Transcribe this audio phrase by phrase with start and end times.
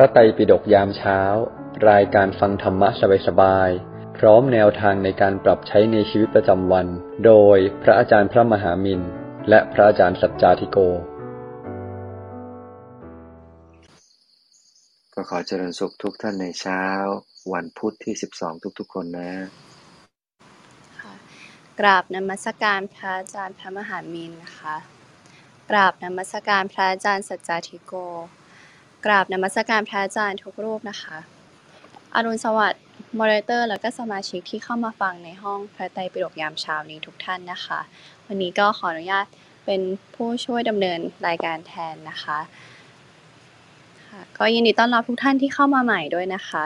[0.00, 1.20] ระไตรปิฎกยามเช้า
[1.90, 2.88] รายการฟังธรรมะ
[3.26, 6.86] สบายๆ พร้อมแนวทางในการปรับใช้ในชีวิตประจำวัน
[7.26, 9.00] โดยพระอาจารย์พระมหามิน
[9.48, 10.78] และพระอาจารย์สัจจาธิโก
[15.14, 16.82] ก็ขอเจริญสุขทุกท่านในเช้า
[17.52, 19.32] วันพุธที่ 12 ทุกๆ คนนะ
[21.00, 21.14] ค่ะ
[21.80, 24.76] กราบนมัสการพระอาจารย์พระมหามินนะคะ
[25.70, 27.94] กราบนมัสการพระอาจารย์สัจจาธิโก
[29.04, 31.16] กราบนมัสการพระอาจารย์ทุกรูปนะคะ
[32.14, 32.82] อรุณสวัสดิ์
[33.18, 37.80] มอเรเตอร์ แล้วก็สมาชิกที่เข้ามาฟังในห้องพระไตรปิฎกยามเช้านี้ทุกท่านนะคะ
[38.26, 39.26] วันนี้ก็ขออนุญาต
[39.64, 39.80] เป็น
[40.14, 42.38] ผู้ช่วยดำเนินรายการแทนนะคะ
[44.08, 46.64] ค่ะก็ยินดีต้อนรับทุกท่านที่เข้ามาใหม่ด้วยนะคะ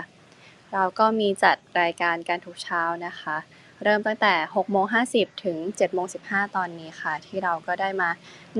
[0.73, 3.37] เราก็มีจัดรายการการทุกเช้านะคะ
[3.83, 8.10] เริ่มตั้งแต่6โมง50 ถึง7โมง15 ตอนนี้ค่ะ ที่เราก็ได้มา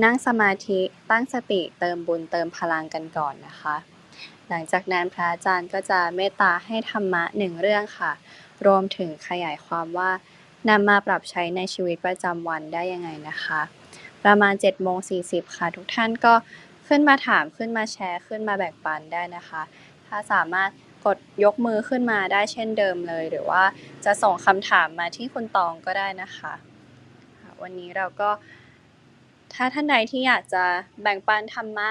[0.03, 0.79] นั่งสมาธิ
[1.11, 3.75] ตั้งสติเติมบุญเติมพลังกันก่อนนะคะ
[4.49, 8.11] หลังจากนั้นพระอาจารย์ก็จะเมตตาให้ธรรมะหนึ่งเรื่องค่ะ
[8.65, 10.11] รวมถึงขยายความว่า
[10.69, 13.61] นำมาปรับใช้ในชีวิตประจำวันได้ยังไงนะคะ
[14.23, 16.33] ประมาณ7โมง40 ค่ะ ทุกท่านก็
[16.87, 19.61] ขึ้นมาถามขึ้นมาแชร์ขึ้นมาแบ่งปันได้นะคะ
[20.07, 20.69] ถ้าสามารถ
[21.05, 23.63] กดยกมือขึ้นมาได้เช่นเดิมเลย หรือว่า
[24.05, 26.53] จะส่งคำถามมาที่คุณตองก็ได้นะคะ
[27.61, 28.29] วันนี้เราก็
[29.53, 30.63] ถ้าท่านใดที่อยากจะ
[31.01, 31.89] แบ่งปันธรรมะ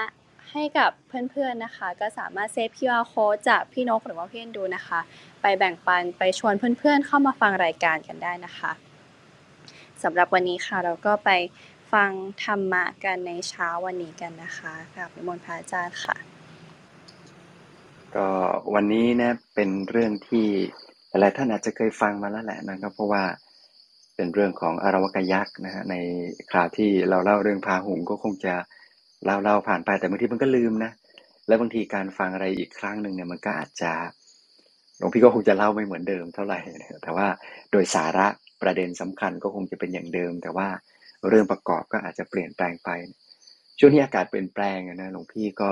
[0.51, 4.99] ให้กับเพื่อนๆนะคะ ก็สามารถเซฟ QR code จากพี่นกหรือว่าเพี่อนดูนะคะ
[5.41, 8.71] ไปแบ่งปันไปชวนเพื่อนๆ เข้ามาฟังรายการกันได้นะคะ
[10.03, 11.29] สำหรับวันนี้ค่ะเราก็ไป
[11.93, 12.11] ฟัง
[12.43, 16.34] ธรรมะกันในเช้าวันนี้กันนะคะกับนิมนต์พระอาจารย์ค่ะ
[18.15, 18.27] ก็
[18.73, 20.47] วันนี้นะเป็นเรื่องที่
[21.09, 23.23] หลายท่านอาจจะเคยฟังมาแล้วแหละนะครับ เพราะว่า
[24.15, 25.95] เป็นเรื่องของอารวกยักษ์นะฮะใน
[26.51, 28.53] คราวที่เราเล่าเรื่องพาหุงก็คงจะ
[29.25, 30.91] เล่าเล่าผ่านไปแต่บางทีมันก็ลืมนะ
[31.47, 33.91] แล้วบางทีการฟังอะไรอีกครั้งหนึ่งเนี่ยมันก็อาจจะ
[34.97, 36.59] หลวงพี่ก็คงจะเล่าไม่เหมือนเดิมเท่าไหร่
[37.03, 37.27] แต่ว่า
[37.71, 38.27] โดยสาระ
[38.61, 40.67] ประเด็นสำคัญก็คงจะเป็นอย่างเดิม แต่ว่า
[41.29, 42.89] เรื่องประกอบก็อาจจะเปลี่ยนแปลงไป
[43.79, 45.71] ช่วงนี้อากาศเปลี่ยนแปลงนะหลวงพี่ก็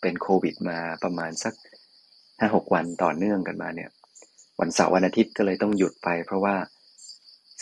[0.00, 1.54] เป็นโควิดมาประมาณสัก
[2.38, 3.90] ห้าหกวันต่อเนื่องกันมาเนี่ย
[4.60, 6.56] วันเสาร์วันอาทิตย์ก็เลยต้องหยุดไป เพราะว่า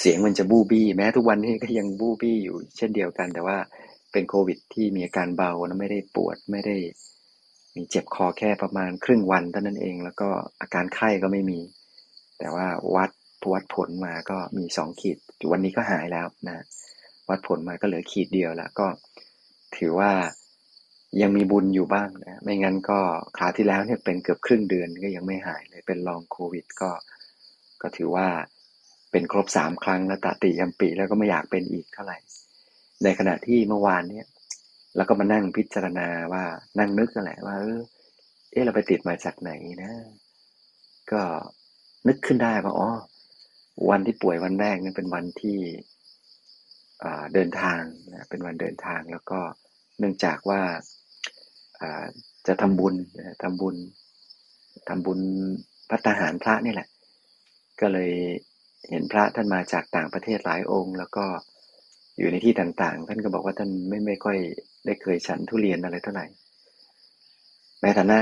[0.00, 3.58] เสียงมันจะบู้บี้แม้ทุกวันนี้ก็ยังบู้บี้อยู่เช่นเดียวกัน แต่ว่า
[4.12, 6.76] เป็นโควิดที่มีอาการเบานะไม่ได้ปวดไม่ได้
[7.76, 10.28] มีเจ็บคอแค่ประมาณครึ่งวันเท่านั้นเอง แล้วก็
[10.60, 11.60] อาการไข้ก็ไม่มี
[12.38, 13.10] แต่ว่าวัด
[13.52, 15.18] วัดผลมาก็มีสองขีด
[15.50, 16.64] วันนี้ก็หายแล้วนะ
[17.28, 18.86] วัดผลมาก็เหลือขีดเดียวแล้วก็
[19.76, 20.12] ถือว่า
[21.22, 22.98] ยังมีบุญอยู่บ้างนะ ไม่งั้นก็
[23.36, 26.90] คราวที่แล้วเนี่ยเป็นเกือบครึ่งเดือนก็ยังไม่หายเลย เป็นลองโควิดก็
[27.82, 28.26] ก็ถือว่า
[29.10, 32.18] เป็นครบสามครั้งแล้วตาติยมปีแล้วก็ไม่อยากเป็นอีกเท่าไหร่
[33.04, 34.26] ในขณะที่เมื่อวานเนี่ย
[34.96, 36.44] เราก็มานั่งพิจารณาว่า
[36.78, 37.80] นั่งนึกนั่นแหละว่า เออ
[38.50, 39.50] เอ๊ะเราไปติดมาจากไหน
[39.82, 39.92] นะ
[41.12, 41.22] ก็
[42.08, 42.90] นึกขึ้นได้ว่าอ๋อ
[43.90, 45.58] วันที่ป่วยวันแรกนี่เป็นวันที่
[47.34, 49.40] เดินทางนะเป็นวันเดินทางแล้วก็
[49.98, 50.60] เนื่องจากว่า
[52.46, 52.94] จะทำบุญ
[53.42, 53.76] ทำบุญ
[54.88, 55.20] ทำบุญ
[55.90, 56.88] พัฒหารพระนี่แหละ
[57.80, 58.10] ก็เลย
[58.90, 61.24] เห็นพระท่านมาจากต่างประเทศหลายองค์ แล้วก็
[62.18, 64.38] อยู่ในที่ต่างๆ ท่านก็บอกว่าท่านไม่ไม่ค่อย
[64.86, 66.26] ได้เคยฉันทุเรียนอะไรเท่าไหร่
[67.82, 68.18] ในฐานะ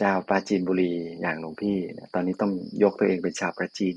[0.00, 1.76] ชาวปราจีนบุรีอย่างหลวงพี่
[2.14, 2.52] ตอนนี้ต้อง
[2.82, 3.94] ยกตัวเองเป็นชาวปราจีน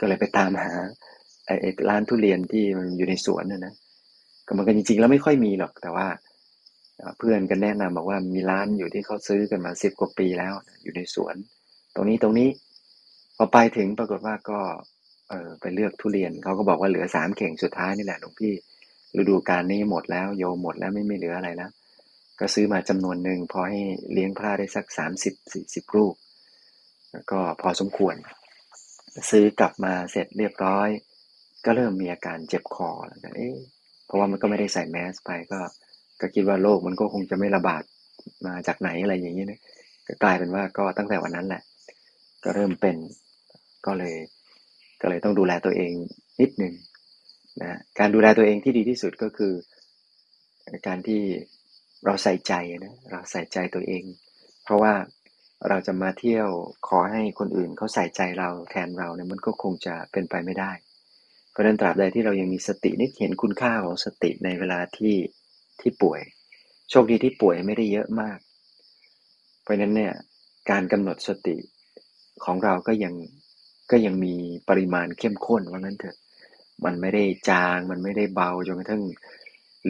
[0.00, 0.72] ก็เลยไปตามหา
[1.46, 3.74] ไอ้ร้านทุเรียนที่มันอยู่ในสวนน่ะนะ
[4.46, 6.06] ก็มันก็จริงๆ แล้วไม่ค่อยมีหรอกแต่ว่า
[7.18, 11.34] เพื่อนกันแนะนำบอกว่ามีร้านอยู่ที่เขาซื้อกันมาสิบกว่าปีแล้ว อยู่ในสวน
[11.94, 12.48] ตรงนี้ตรงนี้
[13.36, 14.60] พอไปถึงปรากฏว่าก็
[15.28, 18.52] เออไปเลือกทุเรียนเขาก็บอกว่าเหลือสามเข่งสุดท้ายนี่แหละหลวงพี่
[19.16, 21.70] ฤดูกาลนี้หมดแล้วโยหมดแล้วไม่ไม่เหลืออะไรแล้ว
[22.40, 23.80] ก็ซื้อมาจำนวนหนึ่งพอให้
[24.12, 26.14] เลี้ยงพระได้สักสามสิบสี่สิบรูป
[27.12, 28.14] แล้วก็พอสมควร
[29.30, 30.88] ซื้อกลับมาเสร็จเรียบร้อย
[31.64, 33.56] ก็เริ่มมีอาการเจ็บคอแล้วเอ๊ะ
[34.06, 35.60] เพราะว่ามันก็ไม่ได้ใส่แมสไปก็
[36.20, 37.82] ก็คิดว่าโรคมันก็คงจะไม่ระบาด
[38.46, 39.60] มาจากไหนอะไรอย่างนี้นะ
[40.06, 41.62] ก็กลายเป็นว่าก็ตั้งแต่วันนั้นแหละ
[42.44, 42.96] ก็เริ่มเป็น
[43.86, 44.16] ก็เลย
[45.00, 45.92] ก็เลยต้องดูแลตัวเอง
[46.40, 46.74] นิดนึง
[47.62, 49.54] นะการดูแลตัวเองที่ดีที่สุดก็คือ
[50.86, 51.22] การที่
[52.04, 52.52] เราใส่ใจ
[52.84, 54.04] นะเราใส่ใจตัวเอง
[54.64, 54.94] เพราะว่า
[55.68, 56.48] เราจะมาเที่ยว
[56.88, 60.70] ขอให้คนอื่นเขาใส่ใจเราแทนเราเนี่ยมันก็คงจะเป็นไปไม่ได้
[61.54, 65.16] เพราะนั้นตราบใดที่เรายังมีสตินึกเห็นคุณค่าของสติในเวลาที่
[65.80, 66.20] ที่ป่วย
[66.90, 68.38] โชคดีที่ป่วยไม่ได้เยอะมาก
[69.62, 70.12] เพราะนั้นเนี่ย
[70.70, 71.56] การกำหนดสติ
[72.44, 73.14] ของเราก็ยัง
[73.90, 74.34] ก็ยังมี
[74.68, 76.16] ปริมาณเข้มข้นว่างั้นเถอะ
[76.84, 79.02] มันไม่ได้จาง มันไม่ได้เบาจนกระทั่ง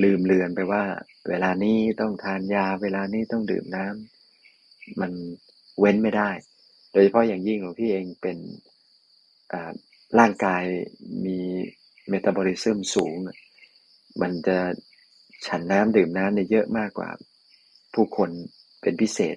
[0.03, 0.83] ลืมเลือนไปว่า
[1.29, 3.87] เวลานี้ต้องทานยา เวลานี้ต้องดื่มน้
[5.01, 5.11] มัน
[5.81, 6.31] เว้นไม่ได้
[6.93, 8.37] โดยเฉพาะอย่างยิ่งหลวงพี่เองเป็น
[10.19, 10.65] ร่างกาย
[11.25, 11.39] มี
[12.09, 13.15] เมตาบอลิซึมสูง
[14.21, 14.59] มันจะ
[15.47, 17.11] ฉันน้ำดื่มน้ำเนี่ยเยอะมากกว่า
[17.95, 18.31] ผู้คน
[18.83, 19.37] เป็นพิเศษ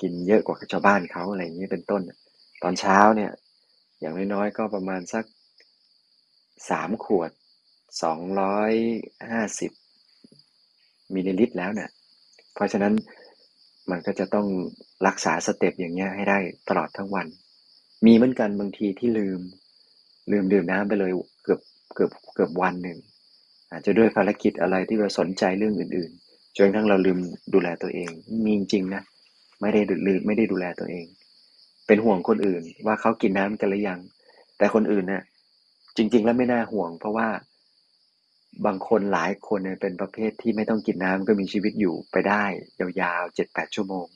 [0.00, 2.02] กินเยอะกว่าชาวบ้านเขาอะไรอย่างนี้เป็นต้น
[2.62, 3.32] ตอนเช้าเนี่ย
[4.00, 5.24] อย่างน้อยๆ ก็ประมาณสัก
[6.70, 7.30] สามขวด
[8.02, 8.72] สองร้อย
[9.30, 9.72] ห้าสิบ
[11.14, 11.90] มิลลิลิตรแล้วเนี่ย
[12.54, 12.94] เพราะฉะนั้น
[13.90, 14.46] มันก็จะต้อง
[15.06, 16.38] รักษา step อย่างเงี้ยให้ได้
[16.68, 17.26] ตลอดทั้งวัน
[18.04, 19.40] มีเหมือนกันบางทีที่ลืม
[20.30, 21.12] ลืมดื่มน้ำไปเลย
[21.44, 21.60] เกือบ
[21.94, 22.98] เกือบเกือบวันหนึ่ง
[23.70, 27.18] อาจจะด้วยภารกิจอะไรที่เราสนใจเรื่องอื่นๆจนทั้งเราลืม
[27.54, 28.10] ดูแลตัวเอง
[28.44, 29.02] มีจริงนะ
[29.60, 31.06] ไม่ได้ลืมไม่ได้ดูแลตัวเอง
[31.86, 34.00] เป็นห่วงคนอื่น ว่าเขากินน้ำกันหรือยัง
[34.58, 35.22] แต่คนอื่นเนี่ย
[35.96, 37.28] จริง ๆ แล้วไม่น่าห่วง เพราะว่า
[38.66, 42.44] บางคนหลายคนเนี่ยเป็นประเภทที่ไม่ต้องกินน้ำก็มีชีวิตอยู่ไปได้
[42.80, 44.06] ยาวๆเจ็ดแปดชั่วโมง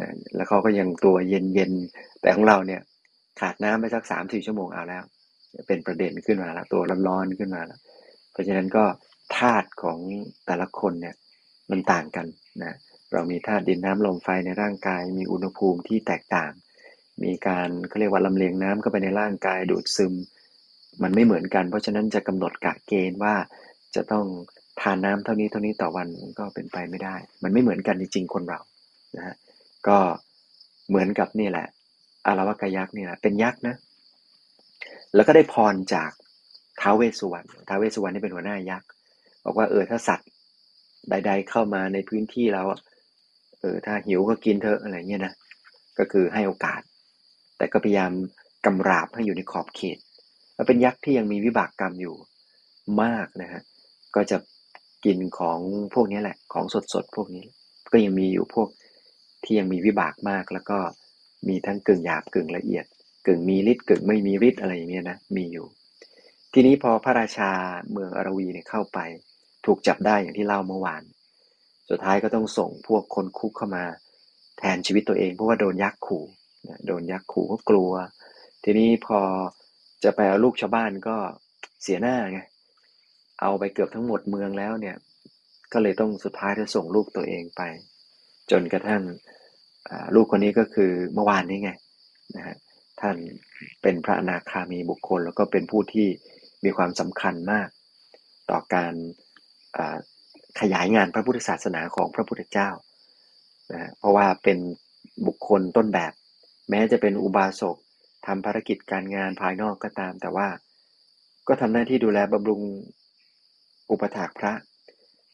[0.00, 2.82] นะแล้วเขาก็ยังตัวเย็นๆแต่ของเราเนี่ย
[3.40, 5.04] ขาดน้ำไปสักสามสี่ชั่วโมงเอาแล้ว
[5.68, 7.80] เป็นประเด็นขึ้นมาแล้วตัวร้อนๆขึ้นมาแล้ว
[8.32, 8.84] เพราะฉะนั้นก็
[9.36, 9.98] ธาตุของ
[10.46, 11.14] แต่ละคนเนี่ย
[11.70, 12.26] มันต่างกัน
[12.64, 12.74] นะ
[13.12, 16.52] เรามีธาตุดินน้ำลมไฟในร่างกาย มีอุณหภูมิที่แตกต่าง
[17.24, 20.14] มีการเขาเรียกว่าลำเลียงน้ำเข้าไปในร่างกายดูดซึม
[21.02, 23.34] มันไม่เหมือนกัน เพราะฉะนั้นจะกำหนดกะเกณฑ์ว่า
[23.94, 24.26] จะต้อง
[24.80, 28.60] ทานน้ำเท่านี้เท่านี้ต่อวันก็เป็นไปไม่ได้ มันไม่เหมือนกันจริงๆคนเรา
[29.16, 29.36] นะฮะ
[29.88, 29.98] ก็
[30.88, 31.66] เหมือนกับนี่แหละ
[32.26, 33.76] อารวกยักษ์นี่แหละเป็นยักษ์นะ
[35.14, 36.10] แล้วก็ได้พรจาก
[36.80, 38.88] ท้าวเวสสุวรรณท้าวเวสสุวรรณนี่เป็นหัวหน้ายักษ์
[39.44, 40.28] บอกว่าเออถ้าสัตว์
[41.10, 42.62] ใด ๆ เข้ามาในพื้นที่เรา
[43.60, 45.32] เออถ้าหิวก็กินเถอะอะไรเงี้ยนะ
[45.98, 46.80] ก็คือให้โอกาส
[47.56, 48.12] แต่ก็พยายาม
[48.66, 49.98] กำราบให้อยู่ในขอบเขต
[50.54, 52.14] แล้วเป็นยักษ์ที่ยังมีวิบากกรรมอยู่
[53.02, 53.62] มากนะฮะ
[54.14, 54.36] ก็จะ
[55.04, 55.58] กินของ
[55.94, 56.64] พวกนี้แหละ ของ
[56.94, 57.44] สดๆพวกนี้
[57.92, 58.68] ก็ยังมีอยู่พวก
[59.44, 60.78] ที่ยังมีวิบากมากแล้วก็
[61.48, 62.84] มีทั้งกึ่งหยาบกึ่งละเอียด
[63.26, 65.66] กึ่งมีฤทธิ์กึ่งไม่มีฤทธิ์อะไรอย่างเงี้ยนะมีอยู่
[66.52, 67.50] ทีนี้พอพระราชา
[67.90, 68.98] เมืองอารวีเนี่ยเข้าไป
[69.66, 71.02] ถูกจับได้อย่างที่เล่าเมื่อวาน
[71.90, 73.84] สุดท้ายก็ต้องส่งพวกคนคุกเข้ามา
[74.58, 76.24] แทนชีวิตตัวเองเพราะว่าโดนยักษ์ขู่
[76.86, 77.92] โดนยักษ์ขู่ก็กลัว
[78.64, 79.20] ทีนี้พอ
[80.04, 81.16] จะไปเอาลูกชาวบ้านก็
[81.82, 82.40] เสียหน้าไง
[83.40, 84.96] เอาไปเกือบทั้งหมดเมืองแล้วเนี่ย
[85.72, 87.62] ก็เลยต้องสุดท้ายจะส่งลูกตัวเองไป
[88.50, 89.02] จนกระทั่ง
[90.14, 91.70] ลูกคนนี้ก็คือเมื่อวานนี้ไง
[92.36, 92.56] นะฮะ
[93.00, 93.16] ท่าน
[93.82, 96.08] เป็นพระอนาคามีบุคคล แล้วก็เป็นผู้ที่
[96.64, 97.68] มีความสำคัญมาก
[98.50, 98.92] ต่อการ
[100.60, 102.70] ขยายงานพระพุทธศาสนาของพระพุทธเจ้า
[103.72, 104.58] นะเพราะว่าเป็น
[105.26, 106.12] บุคคลต้นแบบ
[106.70, 107.76] แม้จะเป็นอุบาสก
[108.26, 110.48] ทำภารกิจการงานภายนอกก็ตาม แต่ว่า
[111.48, 112.60] ก็ทำหน้าที่ดูแลบำรุง
[113.90, 114.52] อุปถากพระ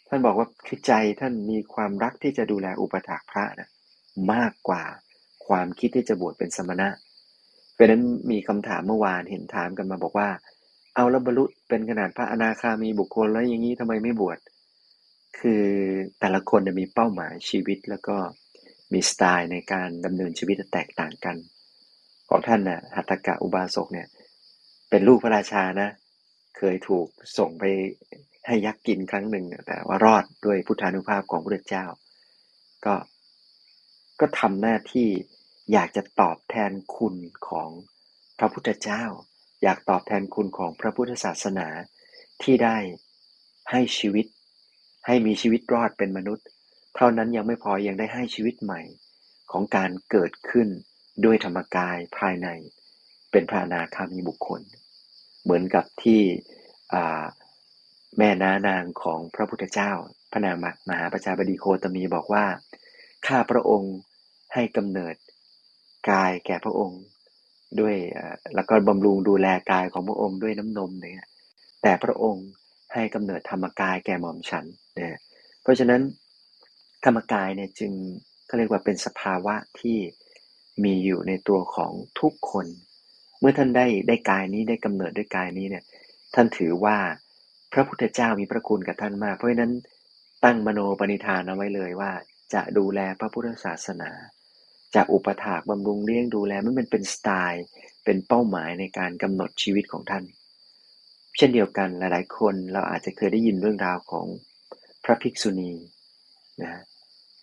[0.08, 3.68] ท่านบอกว่าคือใจท่านมีความรักที่จะดูแลอุปถากพระนะ
[4.32, 4.84] มากกว่า
[5.46, 6.88] ความคิดที่จะบวชเป็นสมณะ
[7.74, 10.28] เพราะนั้นมีคำถามเมื่อวานเห็นถามกันมาบอกว่า
[10.94, 14.38] เอาแล้วบรรลุเป็นขนาดพระอนาคามีบุคคลแล้วอย่างนี้ทำไมไม่บวช
[15.38, 15.64] คือ
[16.20, 18.16] แต่ละคนมีเป้าหมายชีวิตแล้วก็
[18.92, 21.36] มีสไตล์ในการดำเนินชีวิตแตกต่างกัน
[22.28, 24.06] ของท่านนะ่ะหัตถกะอุบาสกเนี่ย
[24.90, 25.90] เป็นลูกพระราชานะ
[26.58, 27.06] เคยถูก
[27.38, 27.64] ส่งไป
[28.46, 31.86] ให้ยักษ์กินครั้งหนึ่งแต่ว่ารอดด้วยพุทธานุภาพของพระเจ้า
[32.86, 32.94] ก็
[34.20, 35.08] ก็ทำหน้าที่
[35.72, 37.14] อยากจะตอบแทนคุณ
[37.48, 37.70] ของ
[38.38, 39.04] พระพุทธเจ้า
[39.62, 41.68] อยากตอบแทนคุณของพระพุทธศาสนา
[42.42, 42.76] ที่ได้
[43.70, 44.26] ให้ชีวิต
[45.06, 46.46] ให้มีชีวิตรอดเป็นมนุษย์
[46.96, 48.80] เท่านั้นยังไม่พอยังได้ให้ชีวิตใหม่
[49.52, 50.68] ของการเกิดขึ้น
[51.24, 52.48] ด้วยธรรมกายภายใน
[53.30, 54.60] เป็นพระนาคามีบุคคล
[55.42, 56.20] เหมือนกับที่
[58.18, 59.92] แม่นานางของพระพุทธเจ้า
[60.32, 62.44] พระนามมหาประชาบดีโคตมีบอกว่า
[63.26, 63.94] ข้าพระองค์
[64.54, 65.14] ให้กำเนิด
[66.10, 67.00] กายแก่พระองค์
[67.80, 67.96] ด้วย
[68.54, 71.28] แล้วก็บำรุงดูแลกายของพระองค์ด้วยน้ำนมเนี่ย
[71.82, 72.46] แต่พระองค์
[72.94, 74.64] ให้กำเนิดธรรมกายแก่หม่อมฉัน
[74.94, 75.18] เนี่ย
[75.62, 76.02] เพราะฉะนั้น
[77.04, 77.92] ธรรมกายเนี่ยจึง
[78.46, 79.98] เขาเรียกว่าเป็นสภาวะที่
[80.84, 82.66] มีอยู่ในตัวของทุกคน
[83.40, 85.84] เมื่อท่านได้ได้กายนี้ได้กำเนิดด้วยกายนี้เนี่ย
[86.34, 86.96] ท่านถือว่า
[87.72, 89.72] พระพุทธเจ้ามีพระคุณกับท่านมาก เพราะฉะนั้น
[90.44, 92.12] ตั้งมโนปณิธานเอาไว้เลยว่า
[92.54, 94.10] จะดูแลพระพุทธศาสนา
[94.94, 97.64] จะอุปถากบำรุงเลี้ยงดูแลมันเป็นสไตล์
[98.04, 100.24] เป็นเป้าหมายในการกำหนดชีวิตของท่าน
[101.36, 104.26] เช่นเดียวกันหลายๆ คนเราอาจจะเคยได้ยินเรื่องราวของ
[105.04, 105.72] พระภิกษุณี
[106.62, 106.82] นะ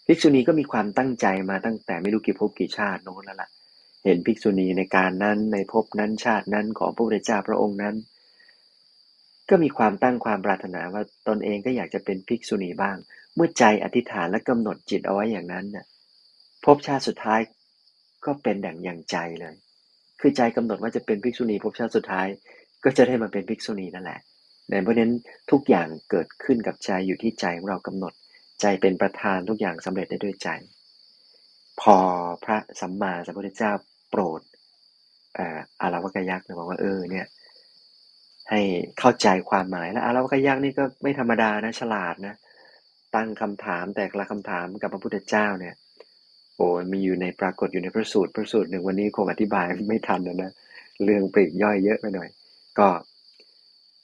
[0.08, 3.50] ภิกษุณีก็มีความตั้งใจมาตั้งแต่ไม่รู้กี่ภพกี่ชาติโน้นแล้วล่ะ
[4.06, 7.96] เห็นภิกษุณีในการนั้นในภพนั้นชาตินั้นของพระพุทธเจ้าพระองค์นั้น
[9.50, 12.98] ก็มีความตั้งความปรารถนาว่าตนเองก็อยากจะเป็นภิกษุณีบ้าง
[13.36, 15.86] เมื่อใจอธิษฐานและกำหนดจิตเอาไว้อย่างนั้นน่ะ
[16.66, 17.40] ภพชาติสุดท้าย
[18.26, 19.56] ก็เป็นดั่งอย่างใจเลย
[20.20, 22.28] คือใจกำหนดว่าจะเป็นภิกษุณีภพชาติสุดท้าย
[22.84, 24.20] ก็จะได้มาเป็นภิกษุณีนั่นแหละ
[24.84, 25.14] เพราะนั้น
[25.52, 28.14] ทุกอย่างเกิดขึ้นกับใจอยู่ที่ใจของเรากำหนด
[28.62, 30.50] ใจเป็นประธานทุกอย่างสำเร็จได้ด้วยใจ
[31.82, 31.98] พอ
[32.44, 33.72] พระสัมมาสัมพุทธเจ้า
[34.12, 34.42] โปรด
[35.82, 37.26] อาราวกยักษ์นะบอกว่าเออเนี่ย
[38.50, 38.62] ให้
[39.00, 42.36] เข้าใจความหมายแล้วอาราวกยักษ์นี่ก็ไม่ธรรมดานะฉลาดนะ
[43.16, 45.76] ตั้งคำถามแต่ละคำถามกับพระพุทธเจ้าเนี่ย
[46.56, 50.52] โอ้มีอยู่ในปรากฏอยู่ในพระสูตรพระสูตรหนึ่งวันนี้คงอธิบายไม่ทันนะนะ
[51.04, 52.30] เรื่องปลีกย่อยเยอะไปหน่อย
[52.80, 52.88] ก็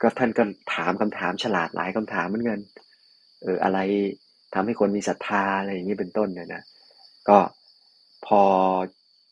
[0.02, 0.44] ก็ท่านก็
[0.74, 2.60] ถามคำถามฉลาดหลายคำถามเหมือนกัน
[3.44, 3.80] เอออะไร
[4.54, 6.64] ทำให้คนมีศรัทธาอะไรอย่างนี้เป็นต้นเนี่ยนะ
[7.30, 7.38] ก็
[8.26, 8.42] พอ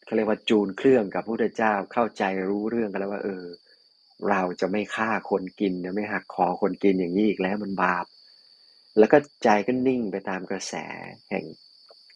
[0.06, 3.44] เขาเรียกว่าจูนเครื่องกับพระพุทธเจ้าเข้าใจรู้เรื่องกันแล้วว่า เออ
[4.30, 8.06] เราจะไม่ฆ่าคนกินนะไม่หักคอคนกินอย่างนี้อีกแล้วมันบาป
[8.97, 10.73] แล้วก็ใจก็นิ่งไปตามกระแส
[11.29, 11.45] แห่ง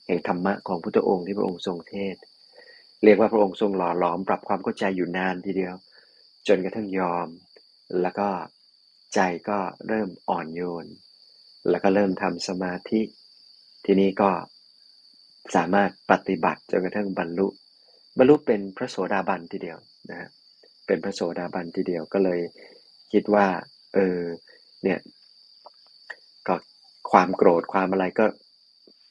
[0.05, 2.15] แห่งธรรมะของพุทธองค์ที่พระองค์ทรงเทศ
[3.03, 5.75] เรียกว่าพระองค์ทรงหล่อหลอมปรับความเข้าใจอยู่นานทีเดียว
[6.47, 7.27] จนกระทั่งยอม
[8.01, 8.29] แล้วก็
[9.13, 9.19] ใจ
[9.49, 10.85] ก็เริ่มอ่อนโยน
[11.69, 13.01] แล้วก็เริ่มทำสมาธิ
[13.85, 14.29] ทีนี้ก็
[15.55, 17.47] สามารถปฏิบัติจนกระทั่งบรรลุ
[18.17, 19.77] บรรลุเป็นพระโสดาบันทีเดียว
[20.09, 20.29] นะฮะ
[20.87, 22.39] เป็นพระโสดาบันทีเดียวก็เลย
[23.11, 23.47] คิดว่า
[23.93, 24.19] เออ
[24.83, 24.99] เนี่ย
[27.11, 28.25] ความโกรธความอะไรก็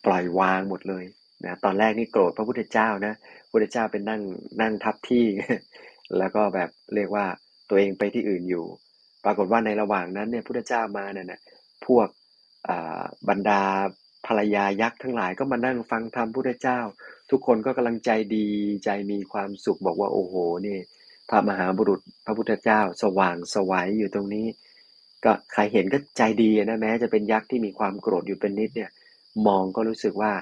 [0.07, 1.05] ปล่อยวางหมดเลย
[1.45, 4.23] นะตอนแรกนี่โกรธพระพุทธเจ้านะพระพุทธเจ้าเป็นนั่ง
[4.61, 5.25] นั่งทับที่
[6.19, 7.27] แล้วก็แบบเรียกว่า
[7.69, 8.65] ตัวเองไปที่อื่นอยู่
[9.25, 11.41] ปรากฏว่าในระหว่างนั้นเนี่ยพุทธเจ้ามาเนี่ยนะ
[11.87, 12.09] พวก
[13.29, 13.63] บรรดา
[14.27, 16.79] ภรรยายักษ์ทั้งหลายก็มานั่งฟังธรรมพุทธเจ้า
[17.31, 18.49] ทุกคนก็กำลังใจดี
[18.85, 20.35] ใจมีความสุขบอกว่าโอ้โห
[20.67, 20.79] นี่
[21.29, 24.47] พระมหาบุรุษพระพุทธเจ้า สว่างสวัยอยู่ตรงนี้
[25.27, 28.91] ก็ใครเห็นก็ใจดีนะแม้จะเป็นยักษ์ที่มีความโกรธอยู่เป็นนิดเนี่ย
[29.47, 30.33] มองก็รู้สึกว่า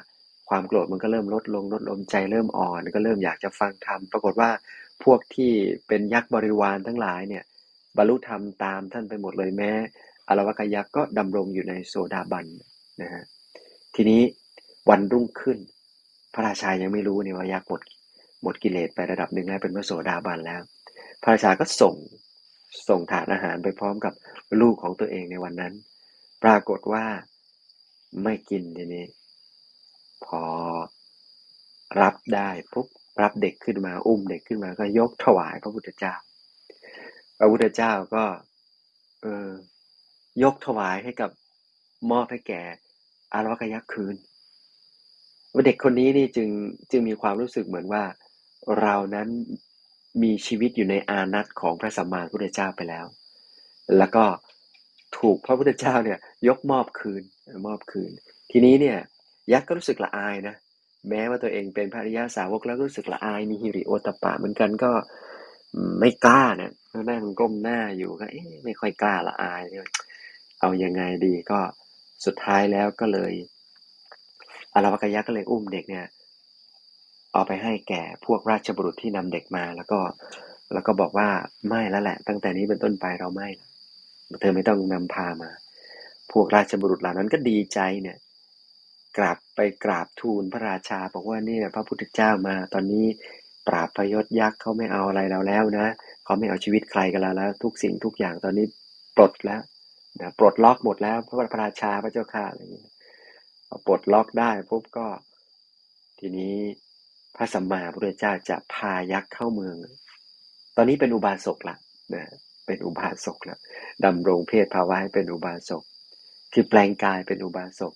[0.49, 4.51] ความโกรธมันก็เริ่มลดลงลดลงใจเริ่มอ่อน ก็เริ่มอยากจะฟังธรรมปรากฏว่า
[5.05, 5.53] พวกที่
[5.89, 7.45] เป็นยักษ์บริวารทั้งหลายเนี่ย
[7.97, 9.73] บรรลุธรรมตามท่านไปหมดเลยแม้
[10.29, 12.47] อรวกยักษ์ก็ดำรงอยู่ในโซดาบัน
[13.03, 13.23] นะฮะ
[13.95, 14.23] ทีนี้
[14.91, 15.59] วันรุ่งขึ้น
[16.35, 17.83] พระราชายังไม่รู้นี่ว่ายักษ์หมด
[18.43, 20.63] หมดกิเลสไประดับหนึ่งแล้วเป็นพระโสดาบันแล้ว
[21.23, 21.95] พระราชาก็ส่ง
[22.89, 24.15] ส่งถาดอาหารไปพร้อมกับ
[24.61, 25.75] ลูกของตัวเองในวันนั้น
[26.43, 27.05] ปรากฏว่า
[28.23, 29.07] ไม่กินทีนี้
[30.27, 30.43] พอ
[32.01, 32.87] รับได้ปุ๊บ
[33.23, 36.15] รับเด็กขึ้นมาอุ้มเด็กขึ้นมาก็ยกถวายพระพุทธเจ้า
[37.39, 38.25] พระพุทธเจ้าก็
[39.23, 39.49] เออ
[40.43, 41.31] ยกถวายให้กับ
[42.11, 42.63] มอบให้แก่
[43.33, 44.17] อารวกยักษ์คืน
[45.53, 46.49] ว่าเด็กคนนี้นี่จึง
[46.91, 48.05] จึงมีความรู้สึกเหมือนว่า
[48.81, 49.29] เรานั้น
[50.23, 53.07] มีชีวิตอยู่ในอานัตของพระสัมมาสัมพุทธเจ้าไปแล้ว
[53.99, 54.25] แล้วก็
[55.19, 56.19] ถูกพระพุทธเจ้าเนี่ย
[56.49, 57.23] ยกมอบคืน
[57.67, 58.11] มอบคืน
[58.51, 58.99] ทีนี้เนี่ย
[59.53, 60.55] ยักษ์ก็รู้สึกละอายนะ
[61.09, 64.93] แม้ว่าตัวเองเป็นพระริยาสาวกแล้วรู้สึกละอายมีฮิริโอตปะเหมือนกันก็
[66.01, 66.73] ไม่กล้าเนี่ย
[67.11, 69.87] นั่งก้มหน้าอยู่ก็เอ๊ะไม่ค่อยกล้าละอายเนี่ย
[70.61, 71.61] เอายังไงดีก็
[72.25, 73.33] สุดท้ายแล้วก็เลย
[74.75, 76.07] อารวกยักษ์ก็เลยอุ้มเด็กเนี่ย
[77.35, 80.01] เอาไปให้แก่พวกราชบุรุษที่นำเด็กมา แล้วก็
[80.73, 81.29] แล้วก็บอกว่า
[81.69, 83.49] ไม่แล้วแหละ ตั้งแต่นี้เป็นต้นไปเราไม่
[84.41, 85.51] เธอไม่ต้องนำพามา
[86.33, 88.17] พวกราชบุรุษเหล่านั้นก็ดีใจเนี่ย
[89.17, 93.07] กราบไปกราบทูลพระราชา บอกว่านี่พระพุทธเจ้ามาตอนนี้
[93.69, 98.67] ปราบพยศยักษ์เขาไม่เอาอะไรเราแล้วนะเขาไม่เอาชีวิตใครกันแล้วแล้ว ทุกสิ่งทุกอย่างตอนนี้
[99.17, 99.63] ปลดแล้ว
[100.21, 102.87] นะปลดล็อกหมดแล้วพระพระราชาพระเจ้าข้าอะไรอย่างนี้
[103.87, 105.07] ปลดล็อกได้ปุ๊บก็
[106.19, 106.57] ทีนี้
[107.37, 109.77] พระสัมมาพุทธเจ้าจะพายักษ์เข้าเมือง
[110.77, 111.77] ตอนนี้เป็นอุบาสกละ
[112.15, 112.25] นะ
[112.67, 113.59] เป็นอุบาสกแล้ว
[114.05, 115.83] ดำรงเพศภาวะให้เป็นอุบาสก
[116.53, 117.93] คือแปลงกายเป็นอุบาสก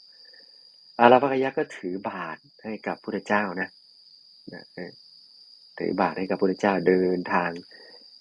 [1.01, 3.69] อาราวกยักษ์ก็ถือบาตรให้กับพระเจ้านะ
[4.53, 4.63] นะ
[5.79, 7.51] ถือบาตรให้กับพระเจ้าเดินทาง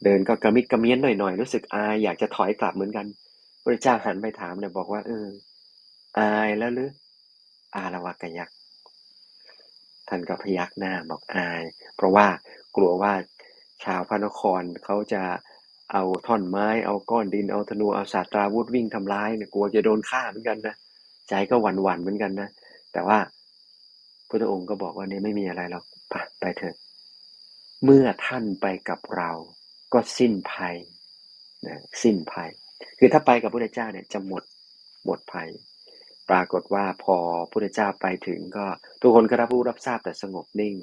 [0.04, 3.06] เดินก็กระมิดกระเมี้ยนหน่อยๆรู้สึกอายอยากจะถอยกลับเหมือนกัน
[3.64, 5.28] พระเจ้าหันไปถามเนี่ยบอกว่าเออ
[6.20, 6.90] อายแล้วหรือ
[7.76, 8.57] อารวากยักษ์
[10.10, 11.64] ท่านก็พยักหน้าบอกอาย
[11.96, 12.28] เพราะว่า
[12.76, 13.14] กลัวว่า
[13.84, 15.24] ชาวพระนครเขาจะ
[15.92, 20.76] เอาท่อนไม้ เอาก้อนดิน เอาธนู เอาสาตราวุธวิ่งทำร้ายเนี่ยกลัวจะโดนฆ่าเหมือนกันนะ
[21.30, 22.50] ใจก็หวั่นหวั่นเหมือนกันนะ
[22.94, 23.18] แต่ว่า
[24.30, 26.76] พระองค์ก็บอกว่านี่ไม่มีอะไรหรอกไปไปเถอะ
[27.84, 29.32] เมื่อท่านไปกับเรา
[29.94, 30.76] ก็สิ้นภัย
[31.68, 32.50] นะสิ้นภัย
[33.00, 34.44] คือถ้าไปกับพระเจ้าเนี่ยจะหมด
[35.06, 35.50] หมดภัย
[36.30, 37.18] ปรากฏว่าพอ
[37.52, 38.66] พระเจ้าไปถึงก็
[39.02, 40.76] ทุกคนก็รับรู้รับทราบแต่สงบนิ่ง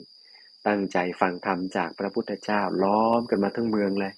[0.66, 4.12] ตั้งใจฟังธรรมจากพระพุทธเจ้าล้อมกันมาทั้งเมืองเลย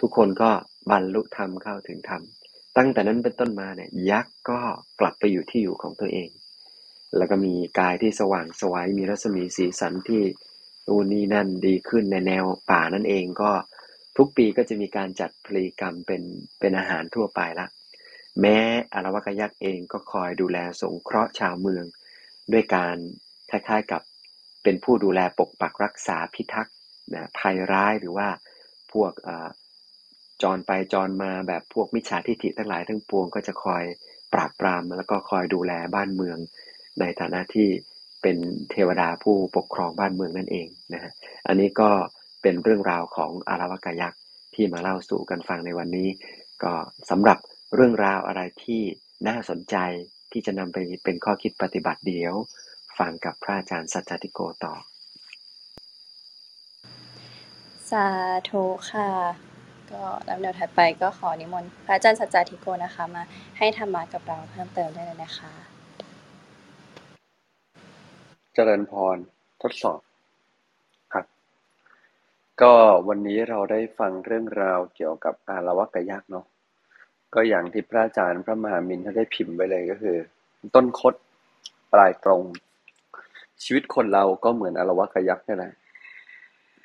[0.00, 0.50] ทุกคนก็
[0.90, 2.22] บรรลุธรรมเข้าถึงธรรม
[2.76, 4.60] ตั้งแต่นั้นเป็นต้นมาเนี่ยยักษ์ก็
[5.00, 6.28] กลับไปอยู่ที่อยู่ของตัวเอง
[7.16, 10.22] แล้วก็มีกายที่สว่างสวยมีรัศมีสีสันที่
[10.86, 13.52] นู่นนี่นั่นดีขึ้นในแนวป่านั่นเองก็
[14.16, 16.22] ทุกปีก็จะมีการจัดพลีกรรมเป็น
[16.60, 17.66] เป็นอาหารทั่วไปละ
[18.40, 18.58] แม้
[18.92, 21.84] อารวากยักษ์เองก็คอยดูแลสงเคราะห์ชาวเมือง
[22.52, 22.96] ด้วยการ
[23.50, 24.02] คล้ายๆกับ
[24.62, 26.74] เป็นผู้ดูแลปกปักรักษาพิทักษ์
[27.14, 28.28] นะภัยร้ายหรือว่า
[28.92, 29.12] พวก
[30.42, 33.84] จรไปจรมาแบบพวกมิจฉาทิฐิทั้งหลายทั้งปวงก็จะคอย
[34.34, 36.38] ปราบปรามแล้วก็คอยดูแลบ้านเมือง
[37.00, 37.68] ในฐานะที่
[38.22, 38.36] เป็น
[38.70, 41.12] เทวดาผู้ปกครองบ้านเมืองนั่นเองนะฮะ
[41.46, 41.90] อันนี้ก็
[42.42, 44.20] เป็นเรื่องราวของอารวากยักษ์
[44.54, 46.08] ที่มาเล่าสู่กันฟังในวันนี้
[46.62, 46.72] ก็
[47.10, 47.38] สำหรับ
[47.74, 48.82] เรื่องราวอะไรที่
[49.28, 49.76] น่าสนใจ
[50.32, 52.34] ที่จะนำไปเป็นข้อคิดปฏิบัติเดียว
[52.98, 54.74] ฟังกับพระอาจารย์สัจจติโกต่อ
[57.90, 58.06] สา
[58.50, 59.10] ธุค่ะ
[59.90, 63.22] ก็ลำดับถัดไปก็ขอนิมนต์พระอาจารย์สัจจติโกนะคะมา
[63.58, 65.52] ให้ธรรมะกับเราเพิ่มเติมได้เลยนะคะ
[68.54, 69.16] เจริญพร
[69.62, 70.00] ทดสอบ
[71.12, 71.26] ครับ
[72.62, 72.74] ก็
[73.08, 76.46] วันนี้เราได้ฟังเรื่องราวเกี่ยวกับอารวกยักษ์เนาะ
[77.34, 80.16] ก็อย่างที่พระอาจารย์พระมหามินท่านได้พิมพ์ไว้เลยก็คือ
[80.74, 81.14] ต้นคด
[81.92, 82.42] ปลายตรง
[83.62, 85.72] ชีวิตคนเราก็เหมือนอรวะกยักษ์นี่แหละ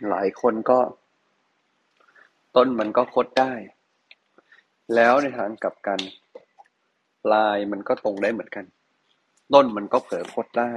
[0.10, 0.80] หลายคนก็
[2.56, 3.54] ต้นมันก็คดได้
[4.96, 6.00] แล้วในทางกลับกัน
[7.26, 8.66] ปลายมันก็ตรงได้เหมือนกัน
[9.54, 10.74] ต้นมันก็เผลอคดได้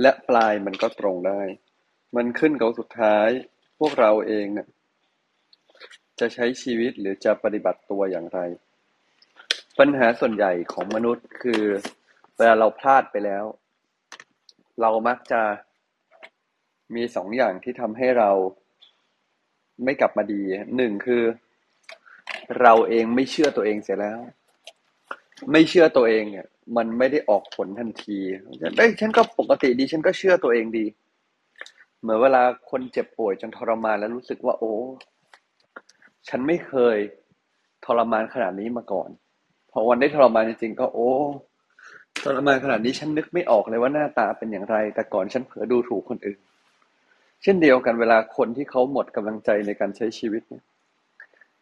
[0.00, 1.40] และปลายมันก็ตรงได้
[2.16, 3.28] มันขึ้นกับสุดท้าย
[3.78, 4.68] พวกเราเองเนี่ย
[6.20, 8.40] จะใช้ชีวิตหรือจะปฏิบัติตัวอย่างไร
[9.78, 11.62] ปัญหาส่วนใหญ่ของมนุษย์คือ
[12.36, 13.44] เวลาเราพลาดไปแล้ว
[14.80, 15.42] เรามักจะ
[16.94, 18.30] มีสองอย่างที่ทำให้เรา
[19.84, 20.42] ไม่กลับมาดี
[20.76, 21.22] หนึ่งคือ
[22.60, 24.18] เราเองไม่เชื่อตัวเองเสียแล้ว
[25.52, 28.18] ไม่เชื่อตัวเองเนี่ย มันไม่ได้ออกผลทันที
[28.76, 30.86] เอ้ยฉันก็ปกติดีฉันก็เชื่อตัวเองดี
[32.00, 34.74] เหมือนเวลาคนเจ็บป่วยจนทรมานแล้วรู้สึกว่า โอ้
[36.28, 36.98] ฉันไม่เคย
[37.84, 39.10] ทรมานขนาดนี้มาก่อน
[39.78, 41.10] อวันได้ทรมานจริงๆก็โอ้
[42.22, 46.38] ทรมานขนาดนี้ฉันนึกไม่ออกเลยว่าหน้าตาเป็นอย่างไร แต่ก่อนฉันเผลอดูถูกคนอื่น
[47.42, 50.64] เช่นเดียวกันเวลาคนที่เขาหมดกำลังใจในการใช้ชีวิตเนี่ย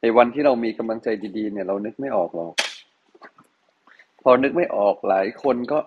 [0.00, 2.52] ในวันที่เรามีกำลังใจดีๆ เนี่ย เรานึกไม่ออกหรอก
[4.22, 5.78] พอนึกไม่ออกหลายคนก็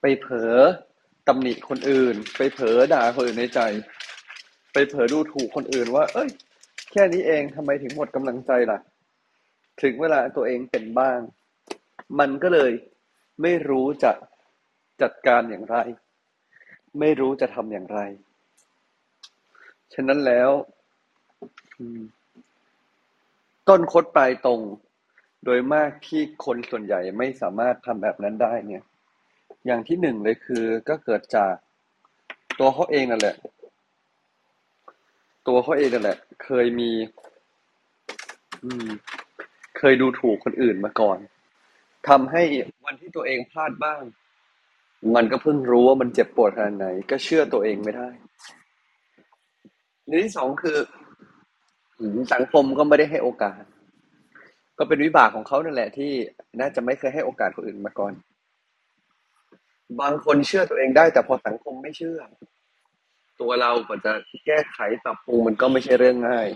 [0.00, 0.54] ไปเผลอ
[1.28, 3.60] ตำหนิคนอื่น ไปเผลอด่าคนอื่นในใจ
[4.72, 6.28] ไปเผลอดูถูกคนอื่นว่า เอ้ย
[6.92, 8.78] แค่นี้เองทำไมถึงหมดกำลังใจล่ะ
[9.82, 11.20] ถึงเวลาตัวเองเป็นบ้าง
[12.18, 12.72] มันก็เลย
[13.42, 14.12] ไม่รู้จะ
[15.02, 15.76] จัดการอย่างไร
[17.00, 18.00] ไม่รู้จะทำอย่างไร
[19.94, 20.50] ฉะนั้นแล้ว
[23.68, 24.60] ต้นคดปลายตรง
[25.44, 28.84] โดยมากที่คนส่วนใหญ่ไม่สามารถทำแบบนั้นได้เนี่ย
[29.66, 31.54] อย่างที่หนึ่งเลยคือก็เกิดจาก
[32.58, 33.36] ตัวเขาเองนั่นแหละ
[35.46, 36.90] ตัวเขาเองนั่นแหละ เคยมี
[38.64, 38.88] อืม
[39.78, 41.18] เคยดูถูกคนอื่นมาก่อน
[42.08, 42.42] ทำให้
[42.86, 44.00] วันที่ตัวเองพลาดบ้าง
[45.14, 48.08] มันก็เพิ่งรู้ว่ามันเจ็บปวดขนาดไหน ก็เชื่อตัวเองไม่ได้
[50.06, 50.76] ในที่สองคือ
[52.34, 53.62] สังคมก็ไม่ได้ให้โอกาส
[54.78, 56.12] ก็เป็นวิบากของเขานั่นแหละที่
[56.60, 58.12] น่าจะไม่เคยให้โอกาสคนอื่นมาก่อน
[60.00, 62.18] บางคนเชื่อตัวเองได้ แต่พอสังคมไม่เชื่อ
[63.40, 64.12] ตัวเราก็จะ
[64.46, 66.48] แก้ไขปรับปรุงมันก็ไม่ใช่เรื่องง่าย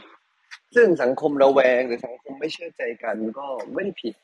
[0.74, 4.14] ซึ่งสังคมระแวงหรือสังคมไม่เชื่อใจกันก็ไม่ได้ผิด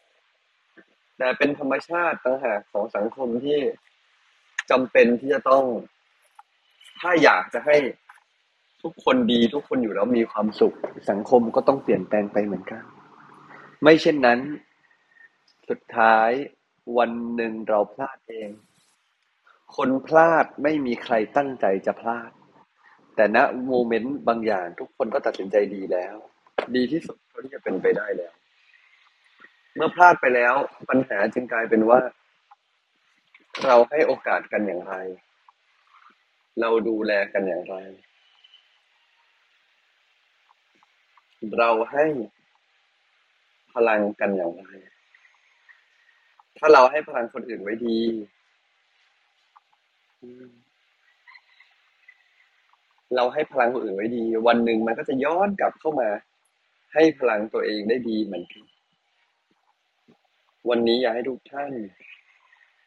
[1.18, 3.58] แต่เป็นธรรมชาติต่างหากของสังคมที่
[4.70, 5.64] จำเป็นที่จะต้อง
[7.00, 7.76] ถ้าอยากจะให้
[8.82, 10.76] ทุกคนดีทุกคนอยู่แล้วมีความสุข
[11.10, 12.82] สังคมก็ต้องเปลี่ยนแปลงไปเหมือนกัน
[13.82, 14.40] ไม่เช่นนั้น
[15.68, 16.30] สุดท้าย
[16.98, 18.50] วันหนึ่งเราพลาดเอง
[19.76, 22.30] คนพลาดไม่มีใครตั้งใจจะพลาด
[23.16, 26.16] แต่ณโมเมนต์บางอย่าง ทุกคนก็ตัดสินใจดีแล้ว
[26.76, 28.32] ดีที่สุดเท่าที่จะเป็นไปได้แล้ว
[29.76, 30.54] เมื่อพลาดไปแล้ว
[30.90, 32.00] ปัญหาจึงกลายเป็นว่า
[33.66, 34.94] เราให้โอกาสกันอย่างไร
[36.60, 37.76] เราดูแลกันอย่างไร
[41.58, 42.04] เราให้
[43.72, 44.64] พลังกันอย่างไร
[46.58, 47.98] ถ้าเราให้พลังคนอื่นไว้ดี
[53.14, 56.08] เราให้พลังคนอื่นไว้ดี วันหนึ่งมันก็จะย้อนกลับเข้ามา
[56.94, 58.64] ให้พลังตัวเองได้ดีเหมือนกัน
[60.68, 61.72] วันนี้อยากให้ทุกท่าน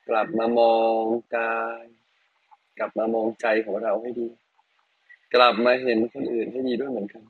[0.10, 1.04] กลับมามอง
[1.38, 1.84] กาย
[2.80, 4.28] กลับมามองใจของเราให้ดี
[5.36, 7.24] กลับมาเห็นคนอื่นให้ดีด้วยเหมือนกัน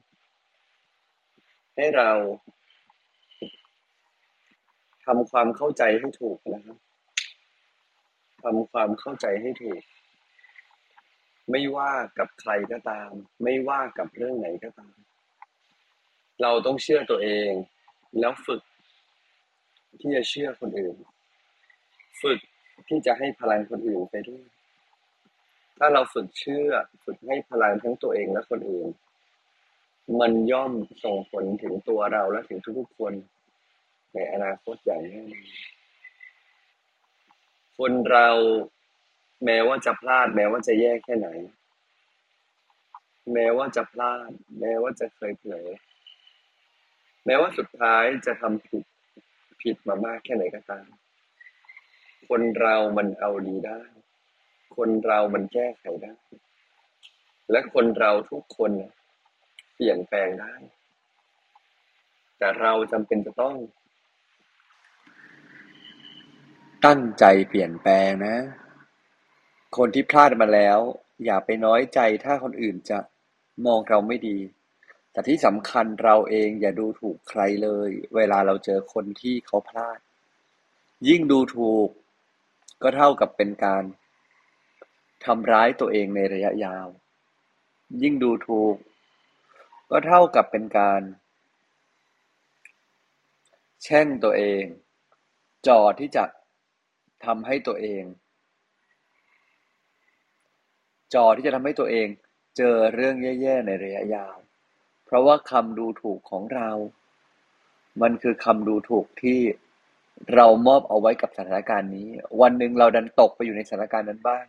[1.75, 2.11] ให้เรา
[5.05, 6.77] ทำความเข้าใจให้ถูกนะครับ
[8.43, 9.81] ทำความเข้าใจให้ถูก
[11.51, 13.11] ไม่ว่ากับใครก็ตาม
[13.43, 14.95] ไม่ว่ากับเรื่องไหนก็ตาม
[16.41, 17.51] เราต้องเชื่อตัวเอง
[18.19, 18.61] แล้วฝึก
[19.99, 20.95] ที่จะเชื่อคนอื่น
[22.21, 22.39] ฝึก
[22.87, 24.43] ที่จะให้พลังคนอื่นไปด้วย
[25.77, 26.71] ถ้าเราฝึกเชื่อ
[27.03, 28.87] ฝึกให้พลังทั้งตัวเองและคนอื่น
[30.19, 30.71] มันย่อม
[31.03, 33.13] ส่งผลถึงตัวเราและถึงทุกๆคน
[34.13, 35.45] ในอนาคตอย่างแน่นอน
[37.77, 38.29] คนเรา
[39.45, 41.29] แม้ว่าจะพลาด แม้ว่าจะแย่แค่ไหน
[43.33, 45.69] แม้ว่าจะพลาด แม้ว่าจะเคยเผลอ
[47.25, 48.83] แม้ว่าสุดท้ายจะทำผิด
[49.61, 50.87] ผิดมามากแค่ไหนก็ตาม
[52.29, 53.81] คนเรามันเอาดีได้
[54.75, 56.15] คนเรามันแก้ไขได้
[57.51, 58.71] และคนเราทุกคน
[59.75, 60.53] เปลี่ยนแปลงได้
[62.37, 63.55] แต่เราจำเป็นจะต้อง
[66.85, 68.35] ตั้งใจเปลี่ยนแปลงนะ
[69.77, 70.79] คนที่พลาดมาแล้ว
[71.25, 72.99] อย่าไปน้อยใจถ้าคนอื่นจะ
[73.65, 74.37] มองเราไม่ดี
[75.11, 79.99] แต่ที่สำคัญเราเองอย่าดูถูกใครเลย เวลาเราเจอคนที่เขาพลาด
[81.07, 81.89] ยิ่งดูถูก
[82.81, 83.83] ก็เท่ากับเป็นการ
[85.25, 86.87] ทำร้ายตัวเองในระยะยาว
[88.01, 88.75] ยิ่งดูถูก
[89.91, 91.01] ก็เท่ากับเป็นการ
[93.83, 94.63] แช่งตัวเอง
[95.67, 96.23] จอที่จะ
[97.25, 98.03] ทำให้ตัวเอง
[101.13, 102.07] จอที่จะทำให้ตัวเอง
[102.57, 104.37] เจอเรื่องแย่ๆในระยะยาว
[105.05, 106.69] เพราะว่าคำดูถูกของเรา
[108.01, 109.39] มันคือคำดูถูกที่
[110.35, 112.07] เรามอบเอาไว้กับสถานการณ์นี้
[112.41, 114.45] วันหนึ่งเราดันตกไปอยู่ในสถานการณ์นั้นบ้าง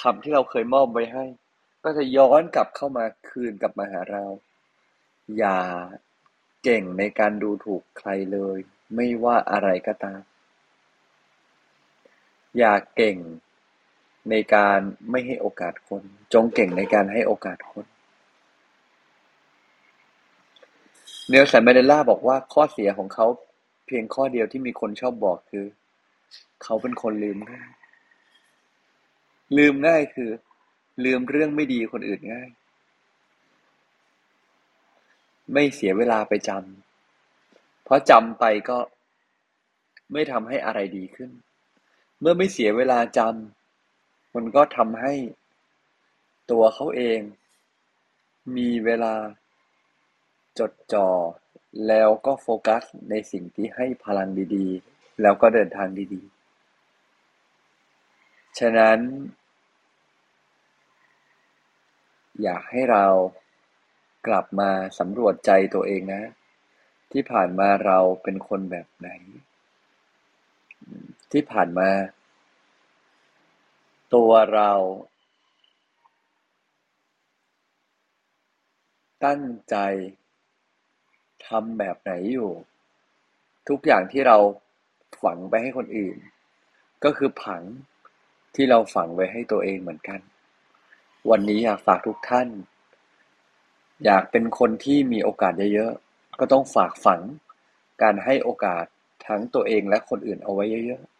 [0.00, 1.24] คำที่เราเคยมอบไว้ให้
[1.84, 4.24] ก็จะย้อนกลับเข้ามาคืนกลับมาหาเรา
[5.38, 5.58] อย่า
[6.64, 8.58] เก่งในการดูถูกใครเลย
[8.94, 10.20] ไม่ว่าอะไรก็ตาม
[12.58, 13.16] อย่าเก่ง
[14.30, 16.02] ในการไม่ให้โอกาสคน
[16.34, 17.86] จงเก่งในการให้โอกาสคน
[21.28, 23.26] เนลสันแมนเดลาบอกว่าข้อเสียของเขา
[23.86, 25.64] เพียงข้อเดียวที่มีคนชอบบอกคือ
[26.62, 27.68] เขาเป็นคนลืมง่าย
[29.56, 30.30] ลืมง่ายคือ
[31.04, 32.48] ลืมเรื่องไม่ดีคนอื่นง่าย
[35.52, 38.78] ไม่เสียเวลาไปจำเพราะจำไปก็
[40.12, 41.30] ไม่ทำให้อะไรดีขึ้น
[42.20, 43.57] เมื่อไม่เสียเวลาจำ
[44.34, 45.14] มันก็ทำให้
[46.50, 47.20] ตัวเขาเอง
[48.56, 49.14] มีเวลา
[50.58, 51.08] จดจ่อ
[51.88, 58.98] แล้วก็โฟกัสในสิ่งที่ให้พลังดีๆ แล้วก็เดินทางดีๆ ฉะนั้น
[62.42, 63.06] อยากให้เรา
[64.26, 66.22] กลับมาสำรวจใจตัวเองนะ
[67.12, 69.08] ที่ผ่านมาเราเป็นคนแบบไหน
[71.32, 71.90] ที่ผ่านมา
[74.14, 74.72] ตัวเรา
[79.24, 79.76] ตั้งใจ
[81.46, 82.50] ทำแบบไหนอยู่
[83.68, 84.38] ทุกอย่างที่เรา
[85.22, 86.16] ฝังไปให้คนอื่น
[87.04, 87.62] ก็คือผัง
[88.54, 90.20] ที่เราฝังไว้ให้ตัวเองเหมือนกัน
[91.30, 92.48] วันนี้อยากฝากทุกท่าน
[94.04, 97.20] อยากเป็นคนที่มีโอกาสเยอะๆก็ต้องฝากฝัง
[98.02, 98.84] การให้โอกาส
[99.26, 101.17] ทั้งตัวเองและคนอื่นเอาไว้เยอะๆ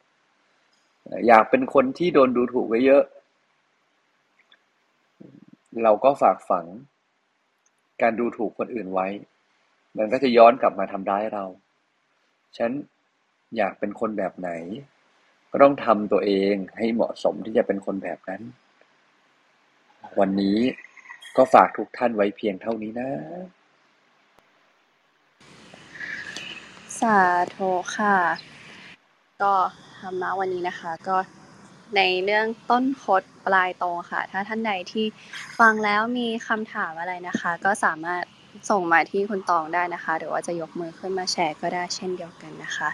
[1.28, 3.02] อยากเป็นคนที่โดนดูถูกไว้เยอะ
[5.82, 6.66] เราก็ฝากฝัง
[8.02, 9.08] การดูถูกคนอื่นไว้
[9.96, 11.44] มันก็จะย้อนกลับมาทำร้ายเรา
[12.56, 12.70] ฉัน
[13.56, 14.50] อยากเป็นคนแบบไหน
[15.50, 18.42] ก็ต้องทำตัวเองให้เหมาะสมที่จะเป็นคนแบบนั้น
[20.20, 20.58] วันนี้
[21.36, 23.10] ก็ฝากทุกท่านไว้เพียงเท่านี้นะ
[27.00, 27.18] สา
[27.54, 28.16] ธุค่ะ
[29.42, 29.54] ก็
[29.98, 31.16] ธรรมะวันนี้นะคะ ก็
[31.96, 35.06] ในเรื่องต้นคดปลายตรงค่ะ ถ้าท่านใดที่
[35.58, 38.22] ฟังแล้วมีคำถามอะไรนะคะ ก็สามารถ
[38.70, 42.88] ส่งมาที่คุณตองได้นะคะ หรือว่าจะยกมือขึ้นมาแชร์ก็ได้เช่นเดียวกันนะคะ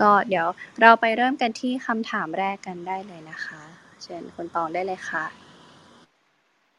[0.00, 0.46] ก็เดี๋ยว
[0.80, 3.60] เราไปเริ่มกันที่คำถามแรกกันได้เลยนะคะ
[4.02, 5.24] เชิญคุณตองได้เลยค่ะ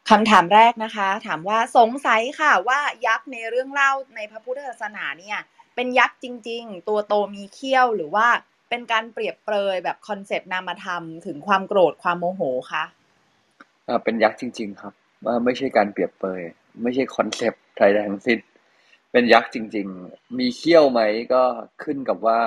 [0.10, 5.40] คำถามแรกนะคะ ถามว่าสงสัยค่ะว่ายักษ์ในเรื่องเล่าในพระพุทธศาสนาเนี่ย
[5.76, 8.28] เป็นยักษ์จริง ๆ ตัวโตมีเขี้ยวหรือว่า
[8.70, 12.84] เป็นการเปรียบเปรยแบบ concept นามธรรมถึงความโกรธความโมโหคะ
[13.88, 14.94] อ่าเป็นยักษ์จริง ๆ ครับ
[15.26, 16.42] ว่าไม่ใช่การเปรียบเปรย
[16.82, 18.40] ไม่ใช่ concept ใดๆทั้งสิ้น
[19.12, 21.02] เป็นยักษ์จริง ๆ มีเขี้ยวไหม
[21.34, 21.44] ก็
[21.84, 22.42] ขึ้นกับว่า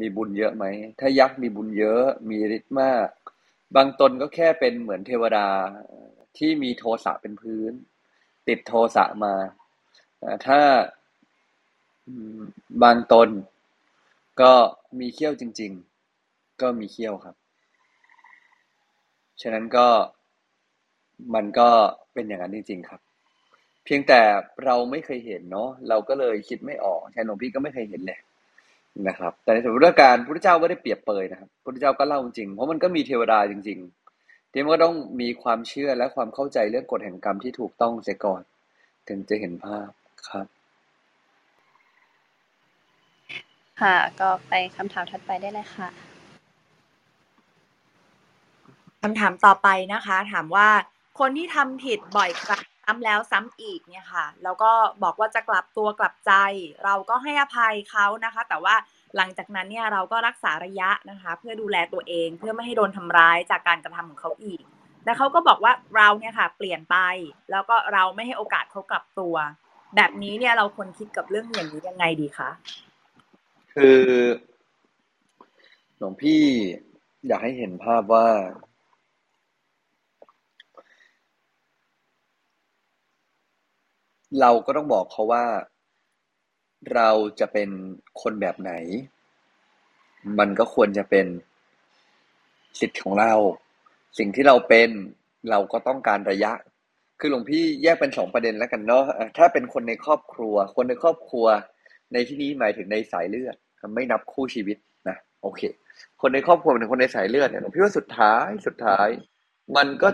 [0.00, 0.64] มีบุญเยอะไหม
[1.00, 3.08] ถ้ายักษ์มีบุญเยอะ มีฤทธิ์มาก
[3.76, 5.48] บางตนก็แค่เป็นเหมือนเทวดา
[6.38, 7.72] ที่มีโทสะเป็นพื้น
[8.48, 9.34] ติดโทสะมา
[10.46, 10.60] ถ้า
[12.82, 13.28] บางตน
[14.40, 14.52] ก็
[15.00, 15.72] มีเขี้ยวจริง
[16.16, 17.36] ๆ ก็มีเขี้ยวครับ
[19.40, 19.86] ฉะนั้นก็
[21.34, 21.68] มันก็
[22.12, 23.00] เป็นอย่างนั้นจริง ๆ ครับ
[23.84, 24.20] เพียงแต่
[24.64, 28.18] เราไม่เคยเห็นเนาะเราก็เลยคิดไม่ออกใช่หลวงพี่ก็ไม่เคยเห็นเลย
[29.08, 33.78] นะครับ แต่ในสถานการพระเจ้าไม่ได้เปรียบเปยนะครับพระเจ้าก็เล่าจริงเพราะมันก็มีเทวดาจริง
[34.16, 38.42] ๆ ที่มันก็ต้องมีความเชื่อและความเข้าใจเรื่องกฎแห่งกรรมที่ถูกต้องเสียก่อน
[39.08, 39.88] ถึงจะเห็นภาพ
[40.28, 40.55] ครับ
[43.80, 45.88] ค่ะ ก็ไปคำถามถัดไปได้เลยค่ะ
[49.02, 50.68] คำถามต่อไปนะคะ ถามว่า
[51.18, 56.32] คนที่ทำผิดบ่อยครั้งซ้ำแล้วซ้ำอีกเนี่ยค่ะ แล้วก็บอกว่าจะกลับตัวกลับใจ
[56.84, 58.74] เราก็ให้อภัยเขานะคะ แต่ว่า
[59.16, 64.62] หลังจากนั้นเนี่ยเราก็รักษาระยะนะคะ เพื่อดูแลตัวเองเพื่อไม่ให้โดนทำร้ายจากการกระทำของเขาอีก
[65.04, 66.96] และเขาก็บอกว่าเราเนี่ยค่ะ เปลี่ยนไป
[67.50, 69.34] แล้วก็เราไม่ให้โอกาสเขากลับตัว
[69.96, 72.50] แบบนี้เนี่ยเราควรคิดกับเรื่องอย่างนี้ยังไงดีคะ
[73.80, 74.02] คือ
[75.98, 76.42] หลวงพี่
[77.26, 78.28] อยากให้เห็นภาพว่า
[84.40, 85.44] เราก็ต้องบอกเขาว่า
[86.94, 87.10] เรา
[87.40, 87.70] จะเป็น
[88.22, 88.72] คนแบบไหน
[90.38, 91.26] มันก็ควรจะเป็น
[92.80, 93.32] สิทธิ์ของเรา
[94.18, 94.90] สิ่งที่เราเป็น
[95.50, 96.52] เราก็ต้องการระยะ
[97.20, 99.04] คือหลวงพี่แยกเป็นสองประเด็นแล้วกันเนาะ
[99.38, 101.46] ถ้าเป็นคนในครอบครัว คนในครอบครัว
[102.12, 103.56] ในที่นี้หมายถึงในสายเลือด
[103.94, 104.76] ไม่นับคู่ชีวิต
[105.08, 105.60] นะโอเค
[106.20, 109.08] คนในครอบครัวเป็นคนในสายเลือดเนี่ยหลวงพี่ว่าสุดท้ายสุดท้าย
[109.76, 110.08] มันก็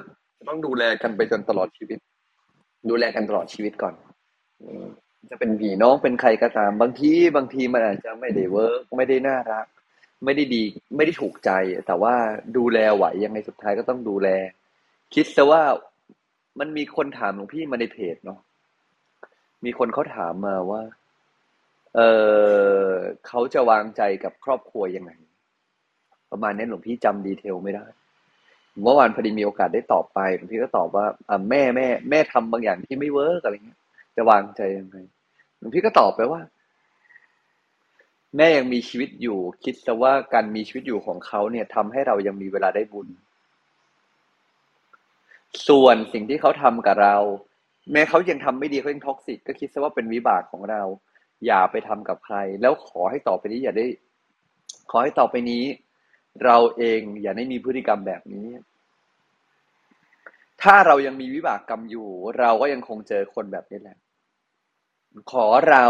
[0.49, 1.99] ต้องดูแลกันไปจนตลอดชีวิต
[2.91, 3.95] ดูแลกันตลอดชีวิตก่อน
[5.31, 9.67] จะเป็นพี่น้องเป็นใครก็ตาม บางทีบางทีมันอาจจะไม่ได้ work ไม่ได้น่ารัก
[10.25, 10.63] ไม่ได้ดี
[10.97, 11.51] ไม่ได้ถูกใจ
[11.87, 12.15] แต่ว่า
[12.57, 14.29] ดูแลไหวยังไงสุดท้ายก็ต้องดูแล
[15.15, 15.63] คิดซะว่า
[16.59, 18.39] มันมีคนถามหลวงพี่มาในเพจเนาะ
[19.65, 20.83] มีคนเขาถามมาว่า
[21.97, 22.01] เอ
[22.87, 22.91] อ
[23.27, 25.11] เขาจะวางใจกับครอบครัวยังไง
[26.31, 27.85] ประมาณนี้หลวงพี่จำ detail ไม่ได้
[28.83, 33.81] เมื่อวานพอดีมีโอกาสได้ตอบไปหลวงพี่ก็ตอบว่าอ่าแม่แม่แม่ทำบางอย่างที่ไม่ work อะไรเงี้ย
[34.17, 34.97] จะวางใจยังไง
[35.59, 36.41] หลวงพี่ก็ตอบไปว่า
[38.37, 43.09] แม่ยังมีชีวิตอยู่ คิดซะว่าการมีชีวิตอยู่ของเขาเนี่ยทำให้เรายังมีเวลาได้บุญ
[45.69, 47.17] ส่วนสิ่งที่เขาทำกับเรา
[47.93, 50.83] แม้เขายังทำไม่ดีเขายัง toxic ก็คิดซะว่าเป็นวิบากของเรา
[51.47, 53.87] อย่าไปทำกับใคร แล้วขอให้ต่อไปนี้อย่าได้
[54.91, 55.65] ขอให้ต่อไปนี้
[56.45, 58.49] เราเองอย่าได้มีพฤติกรรมแบบนี้
[60.63, 63.99] ถ้าเรายังมีวิบากกรรมอยู่ เราก็ยังคงเจอคนแบบนี้แหละ
[65.33, 65.87] ขอเรา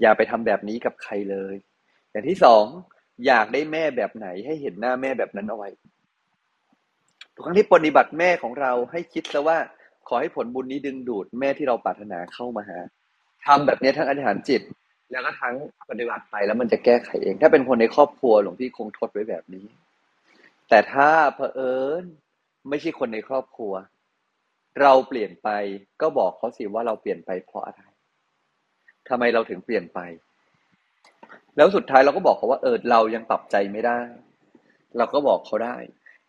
[0.00, 1.54] อย่าไปทำแบบนี้กับใครเลย
[2.10, 2.64] อย่างที่สอง
[3.26, 5.68] อยากได้แม่แบบไหนให้เห็นหน้าแม่แบบนั้นเอาไว้
[7.34, 9.58] ทุกครั้งที่ปฏิบัติแม่ของเราให้คิดซะว่า
[10.08, 12.78] ขอให้ผลบุญนี้ดึงดูดแม่ที่เราปรารถนาเข้ามาหา
[13.46, 14.62] ทำแบบนี้ทั้งอธิษฐานจิต
[15.14, 15.54] แล้วก็ทั้ง
[15.90, 19.66] ปฏิบัติไปแล้วมันจะแก้ไขเอง ถ้าเป็นคนในครอบครัวหลวงพี่คงทดไว้แบบนี้
[20.68, 22.04] แต่ถ้าเผอิญ
[22.68, 23.72] ไม่ใช่คนในครอบครัว
[24.80, 25.48] เราเปลี่ยนไป
[26.02, 27.80] ก็บอกเขาสิว่าเราเปลี่ยนไปเพราะอะไร
[29.08, 29.98] ทำไมเราถึงเปลี่ยนไป
[31.56, 33.98] แล้วสุดท้ายเราก็บอกเขาว่าเออเรายังปรับใจไม่ได้
[34.96, 35.76] เราก็บอกเขาได้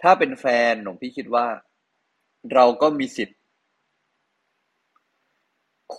[0.01, 1.45] ถ้าเป็นแฟนหลวงพี่คิดว่า
[2.53, 3.39] เราก็มีสิทธิ์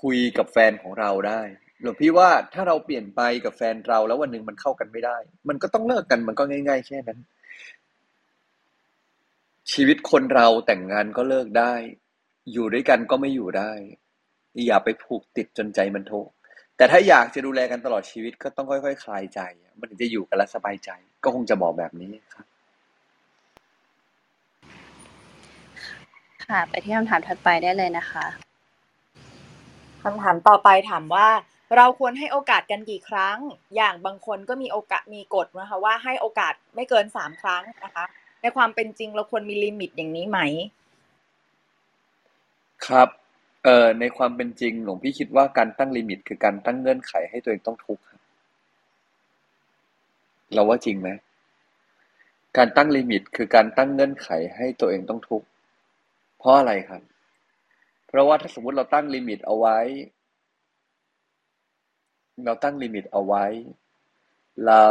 [0.01, 1.41] คุยกับแฟนของเราได้
[1.83, 5.17] หลวงพี่ว่าถ้าเราเปลี่ยนไปกับแฟนเราแล้ววันหนึ่งมันเข้ากันไม่ได้
[5.49, 7.19] มันก็ต้องเลิกกันมันก็ง่าย ๆ แค่นั้น
[9.73, 11.75] ชีวิตคนเราแต่งงานก็เลิกได้
[12.53, 13.73] อยู่ด้วยกันก็ไม่อยู่ได้
[14.67, 16.31] อย่าไปผูกติดจนใจมันทุกข์
[16.77, 19.41] แต่ถ้าอยากจะดูแลกันตลอดชีวิตก็ต้องค่อยๆคลายใจ
[19.81, 20.91] มันถึงจะอยู่กันแล้วสบายใจ
[21.25, 22.47] ก็คงจะบอกแบบนี้ครับ
[26.47, 28.27] ค่ะ ไปที่คำถามถัดไปได้เลยนะคะ
[30.03, 31.29] คำถามต่อไปถามว่า
[31.77, 33.39] เราควรให้โอกาสกันกี่ครั้ง
[33.77, 38.05] อย่างบางคนก็มีโอกาสมีกฎนะคะว่าให้โอกาสไม่เกินสามครั้งนะคะ
[38.43, 40.39] ในความเป็นจริงเราควรมี limit อย่างนี้ไหม
[42.87, 43.09] ครับ
[43.65, 48.05] เอ่อในความเป็นจริงหลวงพี่คิดว่าการตั้ง limit คือการตั้งเงื่อนไขให้ตัวเองต้องทุกข์
[50.55, 51.09] เราว่าจริงไหม
[52.57, 55.47] การตั้ง limit คือการตั้งเงื่อนไขให้ตัวเองต้องทุกข์
[56.39, 57.03] เพราะอะไรครับ
[58.07, 59.79] เพราะว่าถ้าสมมติเราตั้ง limit เอาไว้
[62.45, 63.45] เราตั้ง limit เอาไว้
[64.67, 64.85] เรา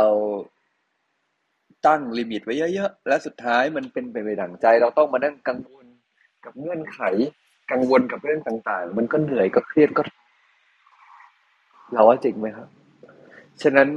[1.87, 5.85] ตั้ง limit ไว้เยอะๆ แล้วสุดท้ายมันเป็นไปไม่ดั่งใจ เราต้องมานั่งกังวล
[6.45, 6.99] กับเงื่อนไข
[7.71, 10.01] กังวลกับเรื่องต่าง ๆ มันก็เหนื่อยก็เครียดก็
[11.93, 12.67] เราว่าจริงไหมครับ
[13.61, 13.89] ฉะนั้น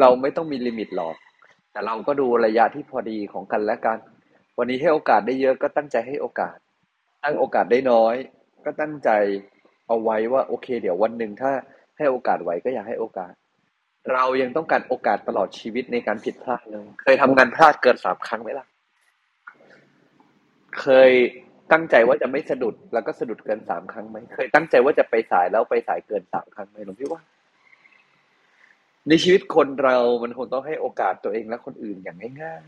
[0.00, 1.14] เราไม่ต้องมีลิมิตหรอก
[1.72, 3.98] แต่เราก็ดูระยะที่พอดีของกันและกัน
[4.58, 6.56] วันนี้ให้โอกาสได้เยอะก็ตั้งใจให้โอกาส
[7.24, 8.14] ตั้งโอกาสได้น้อย
[8.64, 9.10] ก็ตั้งใจ
[9.86, 11.52] เอาไว้ว่า โอเค เดี๋ยววันหนึ่งถ้า
[12.00, 13.32] ให้โอกาสไหวก็อยากให้โอกาส
[14.12, 18.66] เรายังต้องการโอกาสตลอดชีวิตในการผิดพลาดเลยเคยทำงานพลาดเกินสามครั้งไหมล่ะ
[20.80, 21.10] เคย
[21.72, 27.20] ตั้งใจว่าจะไม่สะดุดแล้วก็สะดุดเกินสามครั้งไหมเคยตั้งใจว่าจะไปสายแล้วไปสายเกินสามครั้งไหมหลวงพี่ว่า
[29.08, 32.62] ในชีวิตคนเรามันคงต้องให้โอกาสตัวเองและคนอื่นอย่างง่าย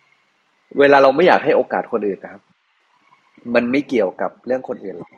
[0.00, 2.42] ๆเวลาเราไม่อยากให้โอกาสคนอื่นนะครับ
[3.54, 5.10] มันไม่เกี่ยวกับเรื่องคนอื่นหรอก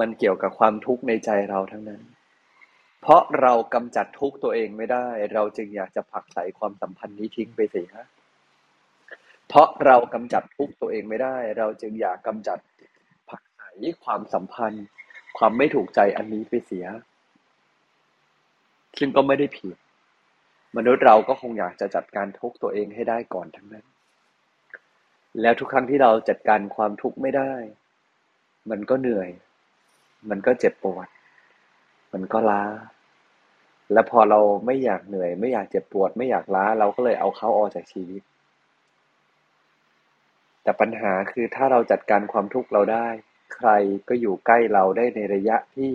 [0.00, 2.02] มันเกี่ยวกับความทุกข์ในใจเราทั้งนั้น
[3.00, 7.90] เพราะเรากำจัดทุกข์ตัวเองไม่ได้ เราจึงอยากจะผลักไสความสัมพันธ์นี้ทิ้งไปเสีย
[9.48, 12.58] เพราะเรากำจัดทุกข์ตัวเองไม่ได้ เราจึงอยากกำจัด
[13.28, 13.62] ผลักไส
[14.04, 14.84] ความสัมพันธ์
[15.38, 16.86] ความไม่ถูกใจอันนี้ไปเสีย
[18.98, 19.76] ซึ่งก็ไม่ได้ผิด
[20.76, 23.86] มนุษย์เราก็คงอยากจะจัดการทุกข์ตัวเองให้ได้ก่อนทั้งนั้น
[25.40, 27.52] แล้วทุกครั้งที่เราจัดการความทุกข์ไม่ได้
[28.70, 29.28] มันก็เหนื่อย
[30.30, 31.06] มันก็เจ็บปวด
[32.12, 32.62] มันก็ล้า
[33.92, 38.22] และพอเราไม่อยากเหนื่อย ไม่อยากเจ็บปวด ไม่อยากล้า เราก็เลยเอาเขาออกจากชีวิต
[40.62, 43.08] แต่ปัญหาคือถ้าเราจัดการความทุกข์เราได้
[43.54, 43.68] ใคร
[44.08, 45.90] ก็อยู่ใกล้เราได้ในระยะที่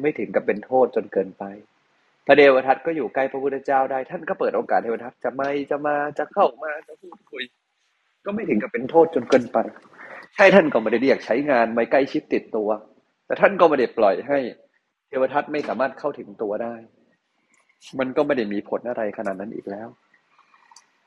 [0.00, 1.44] ไม่ถึงกับเป็นโทษจนเกินไป
[2.26, 7.44] พระเดวทัตก็อยู่ใกล้พระพุทธเจ้าได้ ท่านก็เปิดโอกาสเทวทัตจะไม่จะมาจะเข้ามาจะพูดคุย
[8.24, 9.58] ก็ไม่ถึงกับเป็นโทษจนเกินไป
[10.34, 12.68] ใช่ท่านก็ไม่ได้เรียกใช้งานไม่ใกล้ชิดติดตัว
[13.26, 14.38] แต่ท่านก็ไม่ได้ปล่อยให้
[15.06, 16.74] เทวทัตไม่สามารถเข้าถึงตัวได้
[17.98, 19.88] มันก็ไม่ได้มีผลอะไรขนาดนั้นอีกแล้ว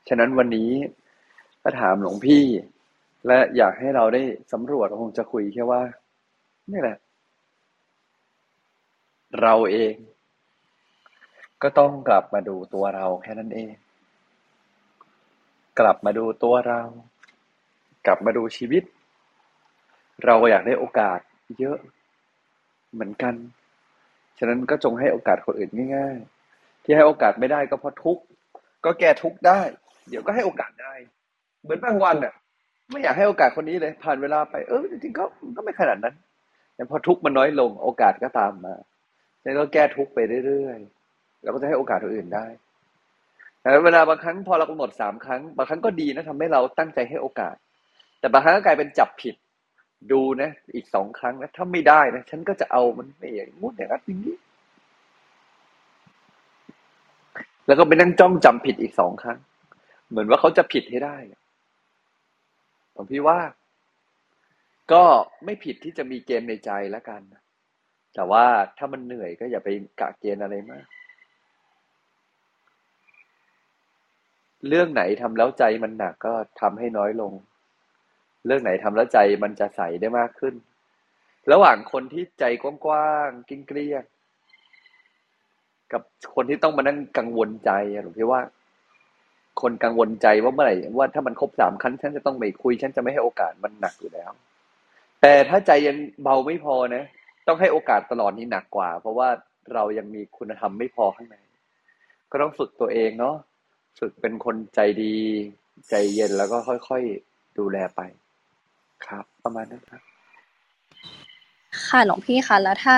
[0.08, 0.70] ฉะนั้นวันนี้
[1.62, 2.44] ถ้าถามหลวงพี่
[3.26, 5.82] และอยากให้เราได้สำรวจคงจะคุยแค่ว่า
[6.72, 6.96] นี่แหละ
[9.42, 9.94] เราเอง
[11.62, 13.72] ก็ต้องกลับมาดูตัวเราแค่นั้นเอง
[15.78, 16.80] กลับมาดูตัวเรา
[18.06, 18.82] กลับมาดูชีวิต
[20.24, 21.18] เราอยากได้โอกาส
[21.58, 21.78] เยอะ
[22.94, 23.34] เหมือนกัน
[24.38, 26.16] ฉะนั้นก็จงให้โอกาสคนอื่นง่าย
[26.50, 28.22] ๆ ที่ให้โอกาสไม่ได้ก็เพราะทุกข์
[28.84, 29.60] ก็แก้ทุกข์ได้
[30.08, 30.94] เดี๋ยวก็ให้โอกาสได้
[31.62, 32.34] เหมือนบางวันอะ
[32.90, 35.24] ไม่อยากให้โอกาสคนนี้เลย ผ่านเวลาไปเออจริงๆก็
[35.56, 36.14] ก็ไม่ขนาดนั้น
[36.74, 38.74] แต่พอทุกข์มันน้อยลงโอกาสก็ตามมา
[39.42, 42.46] ฉะนั้นก็แก้ทุกข์ไปเรื่อยๆแล้วก็จะให้โอกาสคนอื่นได้
[43.60, 47.54] แต่เวลาบางครั้งพอเรากำหนดสามครั้ง บางครั้งก็ดีนะทำให้เราตั้งใจให้โอกาส
[48.20, 49.34] แต่บางครั้งก็กลายเป็นจับผิด
[50.12, 54.36] ดูนะ อีกสองครั้งนะถ้าไม่ได้นะ ฉันก็จะเอามันไม่อย่างงู้นอย่างนั้นอย่างนี้
[57.66, 59.38] แล้วก็ไปนั่งจ้องจำผิดอีกสองครั้ง
[60.08, 61.16] เหมือนว่าเขาจะผิดให้ได้
[62.94, 63.38] ผมพี่ว่า
[64.92, 65.04] ก็
[65.44, 67.22] ไม่ผิดที่จะมีเกณฑ์ในใจแล้วกัน
[68.14, 68.44] แต่ว่า
[68.78, 69.68] ถ้ามันเหนื่อยก็อย่าไป
[70.00, 70.86] กะเกณฑ์อะไรมาก
[74.68, 77.32] เรื่องไหนทำแล้วใจมันหนักก็ทำให้น้อยลง
[78.48, 80.54] เรื่องไหนทำแล้วใจมันจะใสได้มากขึ้น
[81.52, 84.04] ระหว่างคนที่ใจกว้างๆกิ้งเกลี้ยง
[85.92, 86.02] กับ
[86.34, 87.70] คนที่ต้องมานั่งกังวลใจ
[88.02, 88.40] หลวงพี่ว่า
[89.60, 94.30] คนกังวลใจว่าเมื่อไหร่ว่าถ้ามันครบสามครั้งฉันจะต้องไม่คุยฉันจะไม่ให้โอกาสมันหนักอยู่แล้ว
[95.20, 97.04] แต่ถ้าใจยังเบาไม่พอนะ
[97.46, 99.28] ต้องให้โอกาสตลอดนี่หนักกว่า เพราะว่า
[99.74, 101.36] เรายังมีคุณธรรมไม่พอข้างใน
[102.30, 103.36] ก็ต้องฝึกตัวเองเนาะ
[103.98, 105.14] ฝึกเป็นคนใจดี
[105.90, 108.00] ใจเย็นแล้วก็ค่อยๆดูแลไป
[109.06, 110.02] ครับ ประมาณนั้นครับ
[111.88, 112.94] ค่ะหลวงพี่คะแล้วถ้า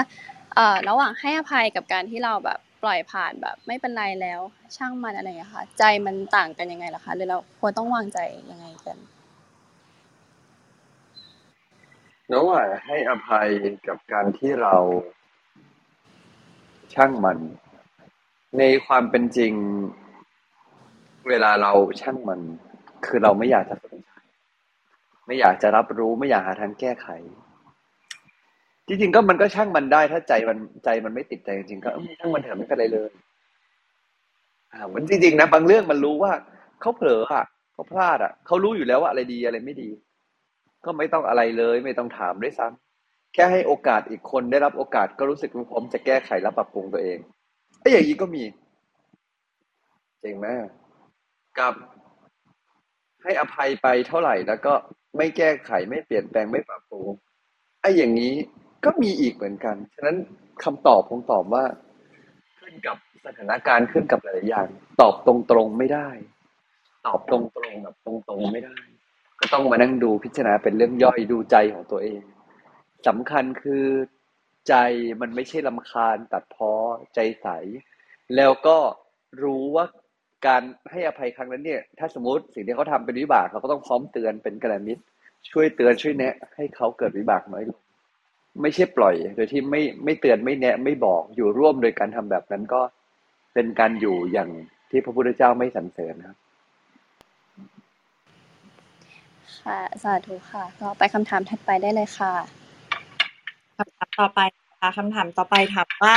[0.55, 4.41] เอ่อ ระหว่างให้อภัยกับการที่เราแบบปล่อยผ่านแบบ ไม่เป็นไรแล้ว
[4.77, 8.19] ช่างมันอะไรอย่างเงี้ยค่ะ ใจมันต่างกันยังไงล่ะคะหรือเราควรต้องวางใจ
[8.51, 8.99] ยังไงกัน
[12.35, 13.49] ระหว่างให้อภัย
[13.89, 14.77] กับการที่เรา
[16.95, 17.39] ช่างมัน
[18.59, 19.53] ในความเป็นจริง
[21.29, 22.41] เวลาเราช่างมัน
[23.07, 24.11] คือเราไม่อยากจะสนใจ
[25.31, 27.09] ไม่อยากจะรับรู้ไม่อยากหาทางแก้ไข
[28.87, 33.11] จริงๆก็มันก็ช่างมันได้ถ้าใจมันใจมันไม่ติดใจจริงๆก็เออช่างมันเถอะไม่เป็นไรเลย
[34.73, 36.33] อ่ามันจริงๆนะบางเรื่องมันรู้ว่า
[36.81, 39.91] เขาเผลออะเขาพลาดอะเขารู้อยู่แล้วว่าอะไรดีอะไรไม่ดี
[40.85, 47.19] ก็ไม่ต้องอะไรเลย ไม่ต้องถามด้วยซ้ำแค่ให้โอกาสอีกคนได้รับโอกาสก็รู้สึกพร้อมจะแก้ไขและปรับปรุงตัวเอง
[47.81, 48.43] ไอ้อย่างนี้ก็มี
[50.21, 50.47] เจ๋งไหม
[51.59, 51.75] กับ
[53.23, 54.75] ให้อภัยไปเท่าไหร่แล้วก็
[55.17, 57.09] ไม่แก้ไขไม่เปลี่ยนแปลงไม่ปรับปรุง
[57.81, 58.35] ไอ้อย่างนี้
[58.85, 60.17] ก็มีอีกเหมือนกัน ฉะนั้น
[60.65, 61.65] คำตอบผมตอบว่า
[62.61, 64.69] ขึ้นกับสถานการณ์ขึ้นกับหลายอย่าง
[65.01, 65.35] ตอบตร
[65.65, 66.09] งๆไม่ได้
[67.07, 67.39] ตอบตร
[67.71, 68.77] งๆแบบตรงๆไม่ได้
[69.41, 72.23] ก็ต้องมานั่งดูพิจารณาเป็นเรื่องย่อยดูใจของตัวเอง
[73.09, 73.85] สำคัญคือ
[74.69, 74.75] ใจ
[75.21, 76.73] มันไม่ใช่ลำคาญตัดพ้อ
[77.15, 77.49] ใจใส
[78.37, 78.79] แล้วก็
[79.43, 79.85] รู้ว่า
[80.47, 85.03] การให้อภัยครั้งนั้นเนี่ย ถ้าสมมติสิ่งที่เขาทำเป็นวิบากเราก็ต้องพร้อมเตือนเป็นกระมิตร
[85.51, 87.81] ช่วยเตือนช่วยแนะ ให้เขาเกิดวิบากน้อยลง
[88.63, 92.81] ไม่ใช่ปล่อย โดยที่ไม่ไม่เตือนไม่แนะ ไม่บอกอยู่ร่วมโดยการทำแบบนั้นก็
[93.55, 94.51] เป็นการอยู่อย่าง
[94.91, 96.39] ที่พระพุทธเจ้าไม่สรรเสริญนะครับ
[99.63, 102.33] ค่ะสาธุค่ะก็ไปคำถามถัดไปได้เลยค่ะ
[103.79, 106.15] คำถามต่อไปนะคะคำถามต่อไปถามว่า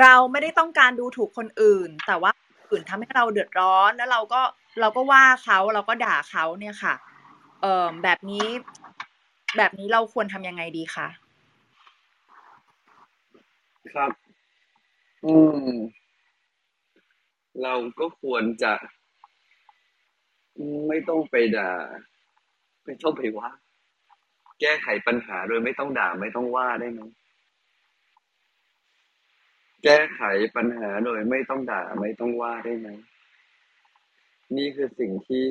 [0.00, 4.40] เราไม่ได้ต้องการดูถูกคนอื่น แต่ว่าคน อื่นทำให้เราเดือดร้อน แล้วเราก็
[4.80, 6.94] เราก็ว่าเขาเราก็ด่าเขาเนี่ยค่ะ
[7.62, 8.46] เอ่อแบบนี้
[9.56, 11.08] แบบนี้เราควรทำยังไงดีคะ
[13.94, 14.10] ครับ
[15.24, 15.34] อื
[15.68, 15.70] ม
[17.62, 18.72] เราก็ควรจะ
[20.88, 21.72] ไม่ต้องไปด่า
[22.84, 23.48] ไม่ต้องไปว่า
[24.60, 27.00] แก้ไขปัญหาโดยไม่ต้องด่าไม่ต้องว่าได้ไหม
[29.86, 30.22] แก้ไข
[30.56, 32.88] ปัญหาโดยไม่ต้องด่าไม่ต้องว่าได้ไหม
[34.56, 35.44] นี่คือสิ่งที่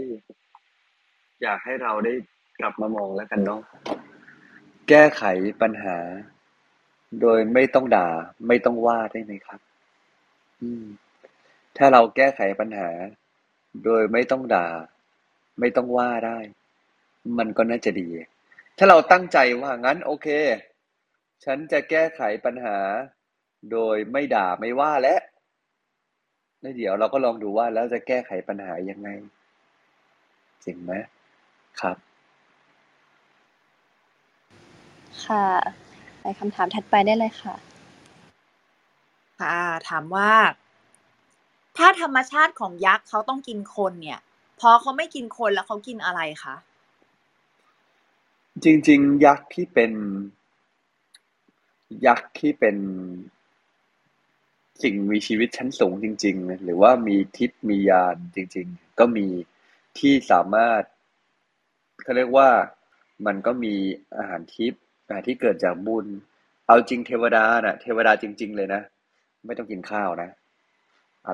[1.42, 2.14] อยากให้เราได้
[2.60, 3.62] กลับมามองแล้วกันเนาะ
[4.90, 5.24] แก้ไข
[5.62, 5.98] ปัญหา
[7.22, 8.10] โดยไม่ต้องด่า
[8.48, 9.60] ไม่ต้องว่าได้ไหมครับ
[10.62, 10.86] อืม
[11.78, 12.90] ถ้าเราแก้ไขปัญหา
[13.84, 14.68] โดยไม่ต้องด่า
[15.60, 16.38] ไม่ต้องว่าได้
[17.38, 18.08] มันก็น่าจะดี
[18.78, 20.28] ถ้าเราตั้งใจว่างั้น โอเค
[21.46, 22.78] ฉันจะแก้ไขปัญหา
[23.72, 25.16] โดยไม่ด่าไม่ว่าและ
[26.62, 29.10] แล้วเดี๋ยวเราก็ลองดูว่าแล้วจะแก้ไขปัญหายังไง
[30.66, 30.92] จริงไหม
[31.82, 31.98] ครับ
[35.26, 35.48] ค่ะ
[36.22, 37.56] ไปคำถามถัดไปได้เลยค่ะ
[39.40, 39.58] ค่ะ
[39.90, 40.32] ถามว่า
[41.78, 44.20] ถ้าธรรมชาติของยักษ์เขาต้องกินคนเนี่ย
[44.60, 46.56] พอเขาไม่กินคนแล้วเขากินอะไรคะ
[48.64, 49.92] จริง ๆ ยักษ์ที่เป็น
[52.06, 52.76] ยักษ์ที่เป็น
[54.84, 59.28] สิ่งมีชีวิตชั้นสูงจริงๆนะหรือว่ามีทิพย์มียานจริง ๆ ก็มี
[60.00, 60.82] ที่สามารถ
[62.04, 62.50] เขาเรียกว่า
[63.26, 63.76] มันก็มี
[64.18, 66.06] อาหารทิพย์อาหารที่เกิดจากบุญ
[66.68, 68.82] เอาจริงเทวดาน่ะ เทวดาจริง ๆ เลยนะ
[69.46, 70.30] ไม่ต้องกินข้าวนะ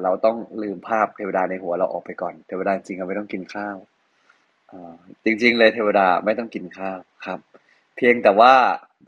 [0.04, 3.78] เราต้องลืมภาพเทวดาในหัวเราออกไปก่อน เทวดาจริงๆไม่ต้องกินข้าว
[5.26, 7.40] จริง ๆ เลยเทวดาไม่ต้องกินข้าวครับ
[7.96, 8.54] เพียงแต่ว่า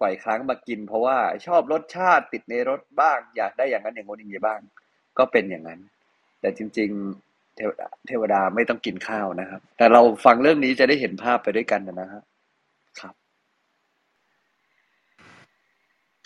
[0.01, 1.17] บ่อยครั้งมากิน เพราะว่า
[1.47, 4.59] ชอบรสชาติติดในรสบ้าง อยากได้อย่างนั้นอย่างนี้นอย่างนี้บ้าง
[5.17, 5.79] ก็เป็นอย่างนั้น
[6.41, 6.89] แต่จริง
[7.23, 12.21] ๆ เทวดาเทวดาไม่ต้องกินข้าวนะครับ แต่เราฟังเรื่องนี้จะได้เห็นภาพไปด้วยกันนะฮะ
[12.99, 13.13] ครับ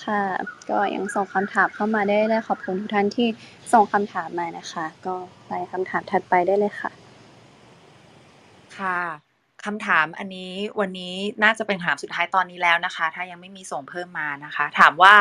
[0.05, 0.23] ค่ะ
[0.69, 3.27] ก็ยังส่งคำถามเข้ามาได้เลยขอบคุณทุกท่านที่
[3.73, 5.15] ส่งคำถามมานะคะ ก็
[5.47, 6.91] ไปคำถามถัดไปได้เลยค่ะ
[8.77, 9.26] ค่ะ
[9.67, 15.15] คำถามอันนี้วันนี้น่าจะเป็นคำถามสุดท้ายตอนนี้แล้วนะคะ ถ้ายังไม่มีส่งเพิ่มมานะคะ ถามว่า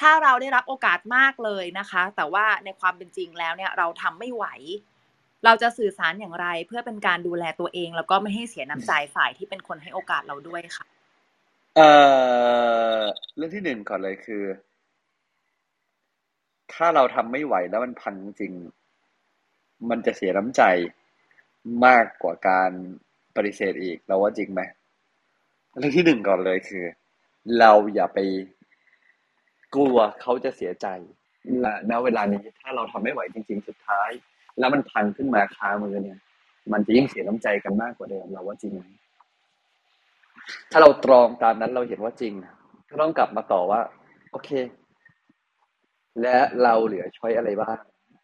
[0.00, 4.44] ถ้าเราได้รับโอกาสมากเลยนะคะ แต่ว่าในความเป็นจริงแล้วเนี่ยเราทำไม่ไหว
[5.44, 10.84] เราจะสื่อสารอย่างไรเพื่อเป็นการดูแลตัวเอง แล้วก็ไม่ให้เสียน้ำใจฝ่ายที่เป็นคนให้โอกาสเราด้วยค่ะ
[11.76, 11.90] เอ่
[12.96, 13.00] อ
[13.36, 14.44] เรื่องที่หนึ่งก่อนเลยคือ
[16.74, 18.52] ถ้าเราทำไม่ไหวแล้วมันพังจริง
[19.90, 20.62] มันจะเสียน้ำใจ
[21.86, 22.72] มากกว่าการ
[23.36, 24.60] ปฏิเสธอีก เราว่าจริงไหม
[25.78, 26.84] เรื่องที่หนึ่งก่อนเลยคือ
[27.58, 28.18] เราอย่าไป
[29.74, 30.86] กลัวเขาจะเสียใจ
[31.60, 34.10] และณเวลานี้ถ้าเราทำไม่ไหวจริง ๆ สุดท้าย
[34.58, 36.18] แล้วมันพังขึ้นมาคามือเนี่ย
[36.72, 38.82] มันจะยิ่งเสียน้ำใจกันมากกว่าเดิมเราว่าจริงไหม
[40.70, 42.32] ถ้าเราตรองตามนั้นเราเห็นว่าจริง
[42.90, 43.80] ก็ต้องกลับมาต่อว่า
[44.30, 44.50] โอเค
[46.22, 47.78] และเราเหลือช้อยอะไรบ้าง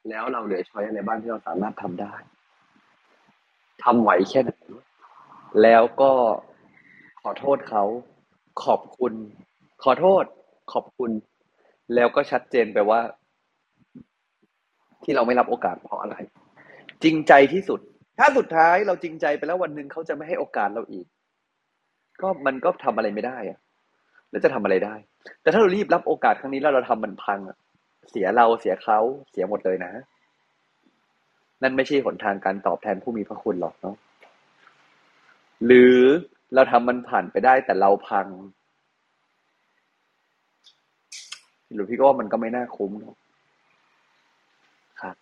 [0.09, 2.14] แล้วเราเหลือช้อยอะไรบ้างที่เราสามารถทำได้
[3.84, 4.52] ทำไหวแค่ไหน
[5.62, 6.12] แล้วก็
[7.22, 7.84] ขอโทษเขา
[8.64, 9.12] ขอบคุณ
[9.82, 10.24] ขอโทษ
[10.72, 11.11] ขอบคุณ
[11.94, 13.01] แล้วก็ชัดเจนไปว่า
[15.05, 16.16] ที่เราไม่รับโอกาสเพราะอะไร
[17.03, 17.80] จริงใจที่สุด
[18.18, 21.07] ถ้าสุดท้ายเราจริงใจไปแล้ววันหนึ่งเขาจะไม่ให้โอกาสเราอีก
[22.20, 23.59] ก็มันก็ทำอะไรไม่ได้อะ
[24.30, 24.94] แล้วจะทำอะไรได้
[25.42, 27.57] แต่ถ้าเรารีบรับโอกาสครั้งนี้แล้วเราทำมันพังอะ
[28.11, 28.99] เสียเราเสียเขา
[29.30, 29.92] เสียหมดเลยนะ
[31.62, 33.96] นั่นไม่ใช่หนทางการตอบแทนผู้มีพระคุณหรอกเนาะ
[35.66, 35.94] หรือ
[36.54, 38.26] เราทำมันผ่านไปได้แต่เราพัง
[41.72, 43.16] หรือพี่ก็ว่ามันก็ไม่น่าคุ้มเนอะ
[45.00, 45.16] ครับ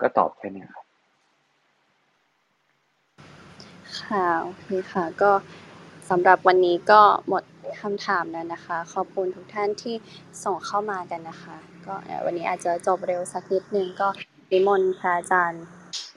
[0.00, 0.86] ก็ตอบแค่นี้ครับ
[4.00, 5.30] ค่ะโอเคค่ะ ก็
[6.10, 7.42] สำหรับวันนี้ก็หมด
[7.80, 9.94] คำถามแล้วนะคะ ขอบคุณทุกท่านที่
[10.44, 11.56] ส่งเข้ามากันนะคะ
[11.86, 14.08] ก็วันนี้อาจจะจบเร็วสักนิดนึงก็
[14.50, 15.64] นิมนต์พระอาจารย์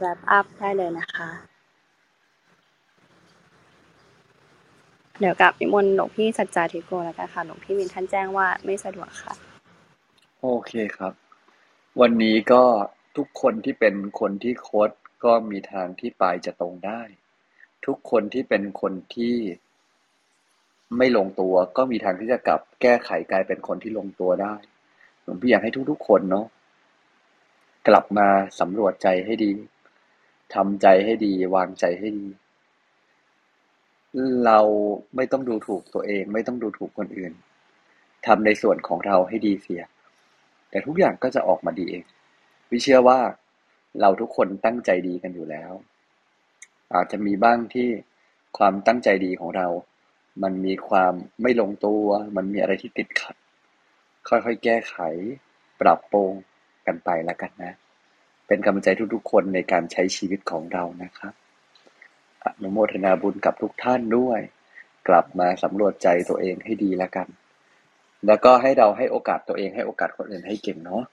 [0.01, 1.29] wrap up ได้เลยนะคะ
[5.19, 9.33] เดี๋ยวกับนิมนต์หลวงพี่สัจจาธิโกแล้วกันค่ะหลวงพี่มินท่านแจ้งว่าไม่สะดวกค่ะ
[10.41, 11.13] โอเคครับ
[12.01, 12.63] วันนี้ก็
[13.17, 14.89] ทุกคนที่เป็นคนที่โค้ด
[15.23, 17.01] ก็มีทางที่ปลายจะตรงได้
[17.85, 19.35] ทุกคนที่เป็นคนที่
[20.97, 24.55] ไม่ลงตัวก็มีทางที่จะกลับแก้ไขกลายเป็นคนที่ลงตัวได้
[25.23, 26.47] หลวงพี่อยากให้ทุกๆคนเนาะ
[27.87, 28.27] กลับมา
[28.59, 29.53] สำรวจใจให้ดี
[30.53, 32.27] ทำใจให้ดี วางใจให้ดี
[34.45, 34.59] เรา
[35.15, 37.33] ไม่ต้องดูถูกตัวเอง ไม่ต้องดูถูกคนอื่น
[38.25, 39.81] ทำในส่วนของเราให้ดีเสีย
[40.69, 42.03] แต่ทุกอย่างก็จะออกมาดีเอง
[42.71, 43.19] วิเชื่อว่า
[44.01, 45.71] เราทุกคนตั้งใจดีกันอยู่แล้ว
[46.93, 47.89] อาจจะมีบ้างที่
[48.57, 49.67] ความตั้งใจดีของเรา
[50.43, 52.05] มันมีความไม่ลงตัว
[52.35, 53.35] มันมีอะไรที่ติดขัด
[54.27, 54.97] ค่อยๆ แก้ไข
[55.81, 56.31] ปรับปรุง
[56.87, 57.73] กันไปแล้วกันนะ
[58.47, 61.33] เป็นกำลังใจทุกๆ คนในการใช้ชีวิตของเรานะครับ
[62.61, 64.39] นุโมทนาบุญกับทุกท่านด้วย
[65.07, 67.27] กลับมาสำรวจใจตัวเองให้ดีแล้วกัน
[68.27, 71.03] แล้วก็ให้เราให้โอกาสตัวเองให้โอกาสคนอื่นให้เก่งเนาะ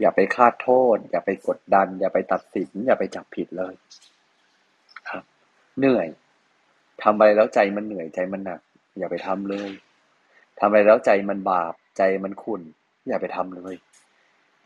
[0.00, 3.74] อย่าไปคาดโทษ อย่าไปกดดัน อย่าไปตัดสิน อย่าไปจับผิดเลย
[5.10, 5.24] ครับ
[5.78, 6.06] เหนื่อย
[7.02, 8.60] ทำอะไรแล้วใจมันเหนื่อยใจมันหนัก
[8.98, 9.70] อย่าไปทำเลย
[10.58, 12.62] ทำอะไรแล้วใจมันบาป ใจมันขุ่น
[13.08, 13.74] อย่าไปทำเลย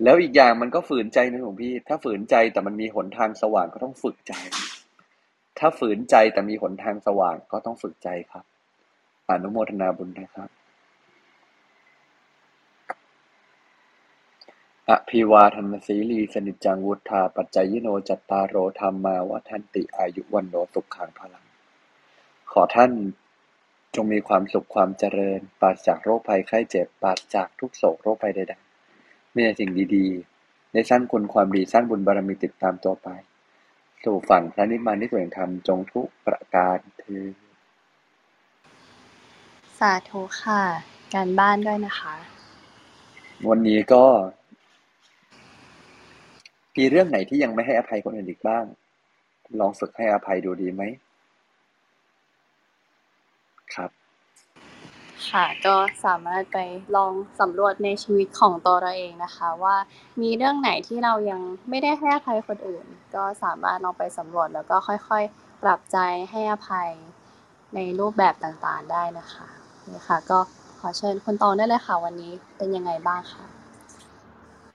[0.05, 4.33] แล้วอีกอย่างมันก็ฝืนใจนะหลวงพี่ ถ้าฝืนใจแต่มันมีหนทางสว่างก็ต้องฝึกใจ
[5.59, 8.45] ถ้าฝืนใจแต่มีหนทางสว่างก็ต้องฝึกใจครับ
[9.29, 10.51] อนุโมทนาบุญนะครับ
[14.89, 21.45] อภิวาทนสีลีสนิจจังวุธาปัจจยโนจัตตารโรธรรมาวัฒนติอายุวันโนสุขขังพลัง
[22.53, 22.93] ขอท่าน
[23.95, 33.09] จงมีความสุขความเจริญ ปราศจากโรคภัยไข้เจ็บ ปราศจากทุกโศกโรคภัยใดๆมีแต่สิ่งดีๆ ได้สร้างคุณความดีสร้างบุญบารมีติดตามตัวไป
[34.05, 37.35] สู่ฝั่งพระนิพพานที่สวยงามจงทุกประการเทือญ
[39.79, 40.63] สาธุค่ะ
[41.15, 42.15] การบ้านด้วยนะคะ
[43.49, 44.05] วันนี้ก็
[46.77, 48.65] มีเรื่องไหนที่ยังไม่ให้อภัยคนอื่นอีกบ้าง
[49.61, 50.83] ลองฝึกให้อภัยดูดีไหม
[53.75, 53.91] ครับ
[55.27, 56.59] ค่ะก็สามารถไป
[56.97, 59.77] ลองสำรวจในชีวิตของตัวเราเองนะคะ ว่า
[60.21, 65.99] มีเรื่องไหนที่เรายังไม่ได้ให้อภัยคนอื่น ก็สามารถลองไปสำรวจแล้วก็ค่อยๆ ปรับใจ
[66.31, 66.91] ให้อภัย
[67.75, 69.47] ในรูปแบบต่างๆได้นะคะ
[69.93, 70.39] นี่ค่ะ ก็
[70.81, 73.45] ขอเชิญคุณตองได้เลยค่ะ วันนี้เป็นยังไงบ้างคะ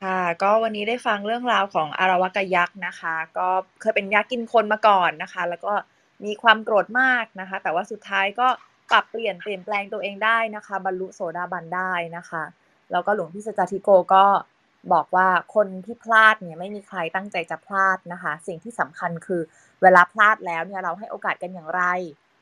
[0.04, 3.48] ค่ะก็วันนี้ได้ฟังเรื่องราวของอารวากยักษ์นะคะ ก็
[3.82, 5.74] เคยเป็นยักษ์กินคนมาก่อนนะคะ แล้วก็
[6.26, 8.48] มีความโกรธมากนะคะ แต่ว่าสุดท้ายก็
[8.92, 12.44] ปรับเปลี่ยนเปลี่ยนแปลงตัวเองได้นะคะ บรรลุโสดาบันได้นะคะ
[12.92, 14.26] แล้วก็หลวงพี่สจจทิโกก็
[14.94, 19.42] บอกว่าคนที่พลาดเนี่ยไม่มีใครตั้งใจจะพลาดนะคะ สิ่งที่สำคัญคือ
[19.82, 21.84] เวลาพลาดแล้วเนี่ยเราให้โอกาสกันอย่างไร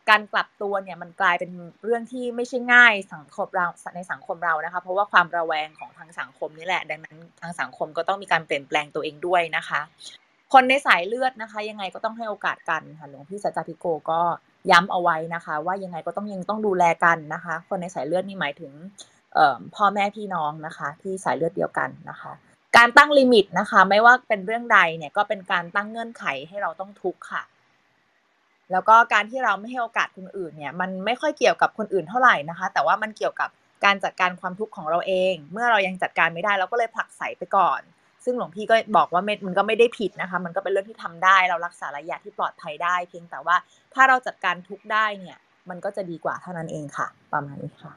[0.09, 1.51] การกลับตัวเนี่ยมันกลายเป็น
[1.83, 9.81] เรื่องที่ไม่ใช่ง่ายสังคมเราในสังคมเรานะคะ เพราะว่าความระแวงของทางสังคมนี่แหละ ดังนั้นทางสังคมก็ต้องมีการเปลี่ยนแปลงตัวเองด้วยนะคะ
[10.53, 14.21] คนในสายเลือดนะคะ ยังไงก็ต้องให้โอกาสกันค่ะหลวงพี่สัจจทิโกก็
[14.71, 18.73] ย้ำเอาไว้นะคะ ว่ายังไงก็ต้องยังต้องดูแลกันนะคะ คนในสายเลือดนี่หมายถึง
[19.75, 22.31] พ่อแม่พี่น้องนะคะ ที่สายเลือดเดียวกันนะคะ
[22.77, 27.43] การตั้งลิมิตนะคะ ไม่ว่าเป็นเรื่องใดเนี่ยก็เป็นการตั้งเงื่อนไขให้เราต้องทุกข์ค่ะ
[28.71, 33.49] แล้วก็การที่เราไม่ให้โอกาสคนอื่นเนี่ยมันไม่ค่อยเกี่ยวกับคนอื่นเท่าไหร่นะคะ แต่ว่ามันเกี่ยวกับ
[33.85, 37.81] การจัดการความทุกข์ของเราเอง เมื่อเรายังจัดการไม่ได้เราก็เลยผลักไสไปก่อน
[38.25, 43.55] ซึ่งหลวงพี่ก็บอกว่ามันก็ไม่ได้ผิดนะคะ มันก็เป็นเรื่องที่ทำได้ เรารักษาระยะที่ปลอดภัยได้ เพียงแต่ว่า
[43.93, 45.37] ถ้าเราจัดการทุกได้เนี่ย
[45.69, 47.93] มันก็จะดีกว่าเท่านั้นเองค่ะ ประมาณนี้ค่ะ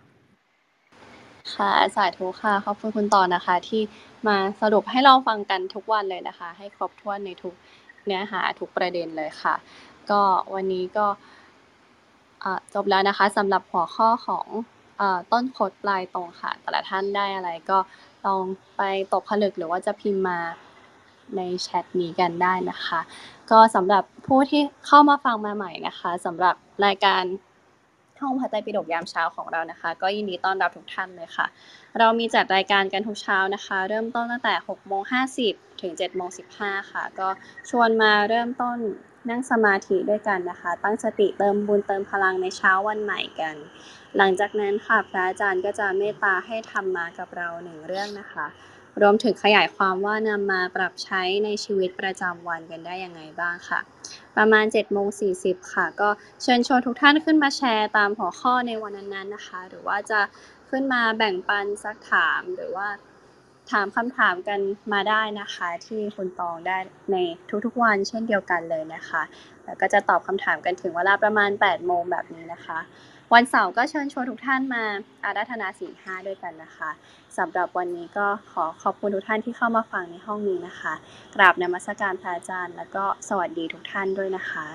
[1.54, 3.82] ค่ะสาธุกค่ะขอบคุณคุณต่อนะคะ ที่
[4.26, 7.54] มาสรุปให้เราฟังกันทุกวันเลยนะคะ ให้ครบถ้วนในทุก
[8.06, 9.54] เนื้อหาทุกประเด็นเลยค่ะ
[10.10, 10.20] ก็
[10.54, 11.06] วันนี้ก็
[12.74, 14.46] จบแล้วนะคะสำหรับหัวข้อของ
[15.32, 17.78] ต้นคดปลายตรงค่ะ แต่ละท่านได้อะไรก็
[18.26, 18.42] ลอง
[18.76, 18.82] ไป
[19.12, 20.38] ตกผลึกหรือว่าจะพิมพ์มา
[21.36, 23.00] ในแชทนี้กันได้นะคะ
[23.50, 26.54] ก็สำหรับผู้ที่เข้ามาฟังมาใหม่นะคะสำหรับ
[26.86, 27.22] รายการ
[28.20, 31.46] ห้องพระไตรปิฎกยามเช้าของเรานะคะ ก็ยินดีต้อนรับทุกท่านเลยค่ะ
[31.98, 35.02] เรามีจัดรายการกันทุกเช้านะคะ เริ่มต้นตั้งแต่6โมง
[35.42, 36.28] 50ถึง7โมง
[36.60, 37.28] 15ค่ะ ก็
[37.70, 38.78] ชวนมาเริ่มต้น
[39.30, 43.56] นั่งสมาธิด้วยกันนะคะ ตั้งสติเติมบุญเติมพลังในเช้าวันใหม่กัน
[44.16, 48.46] หลังจากนั้นค่ะพระอาจารย์ก็จะเมตตาให้ธรรมมากับเราหนึ่งเรื่องนะคะ
[49.02, 53.80] รวมถึงขยายความว่านำมาปรับใช้ในชีวิตประจำวันกันได้ยังไงบ้างค่ะ
[54.36, 55.08] ประมาณ7โมง
[55.40, 56.08] 40ค่ะ ก็
[56.42, 60.20] เชิญชวนทุกท่านขึ้นมาแชร์ตามหัวข้อในวันนั้นๆนะคะ หรือว่าจะ
[60.70, 62.88] ขึ้นมาแบ่งปันซักถามหรือว่า
[63.70, 64.60] ถามคำถามกัน
[64.92, 66.76] มาได้นะคะ ที่คุณตองได้
[67.12, 67.16] ใน
[67.64, 69.22] ทุกๆวันเช่นเดียวกันเลยนะคะ
[69.64, 72.78] แล้วก็จะตอบคำถามกันถึงเวลาประมาณ8โมงแบบนี้นะคะ
[73.34, 74.84] วันเสาร์ก็เชิญชวนทุกท่านมา
[75.24, 76.90] อาราธนาศีลห้าด้วยกันนะคะ
[77.38, 80.94] สำหรับวันนี้ก็ขอขอบคุณทุกท่านที่เข้ามาฟังในห้องนี้นะคะ
[81.34, 84.66] กราบนมัสการพระอาจารย์ แล้วก็สวัสดีทุกท่านด้วยนะคะ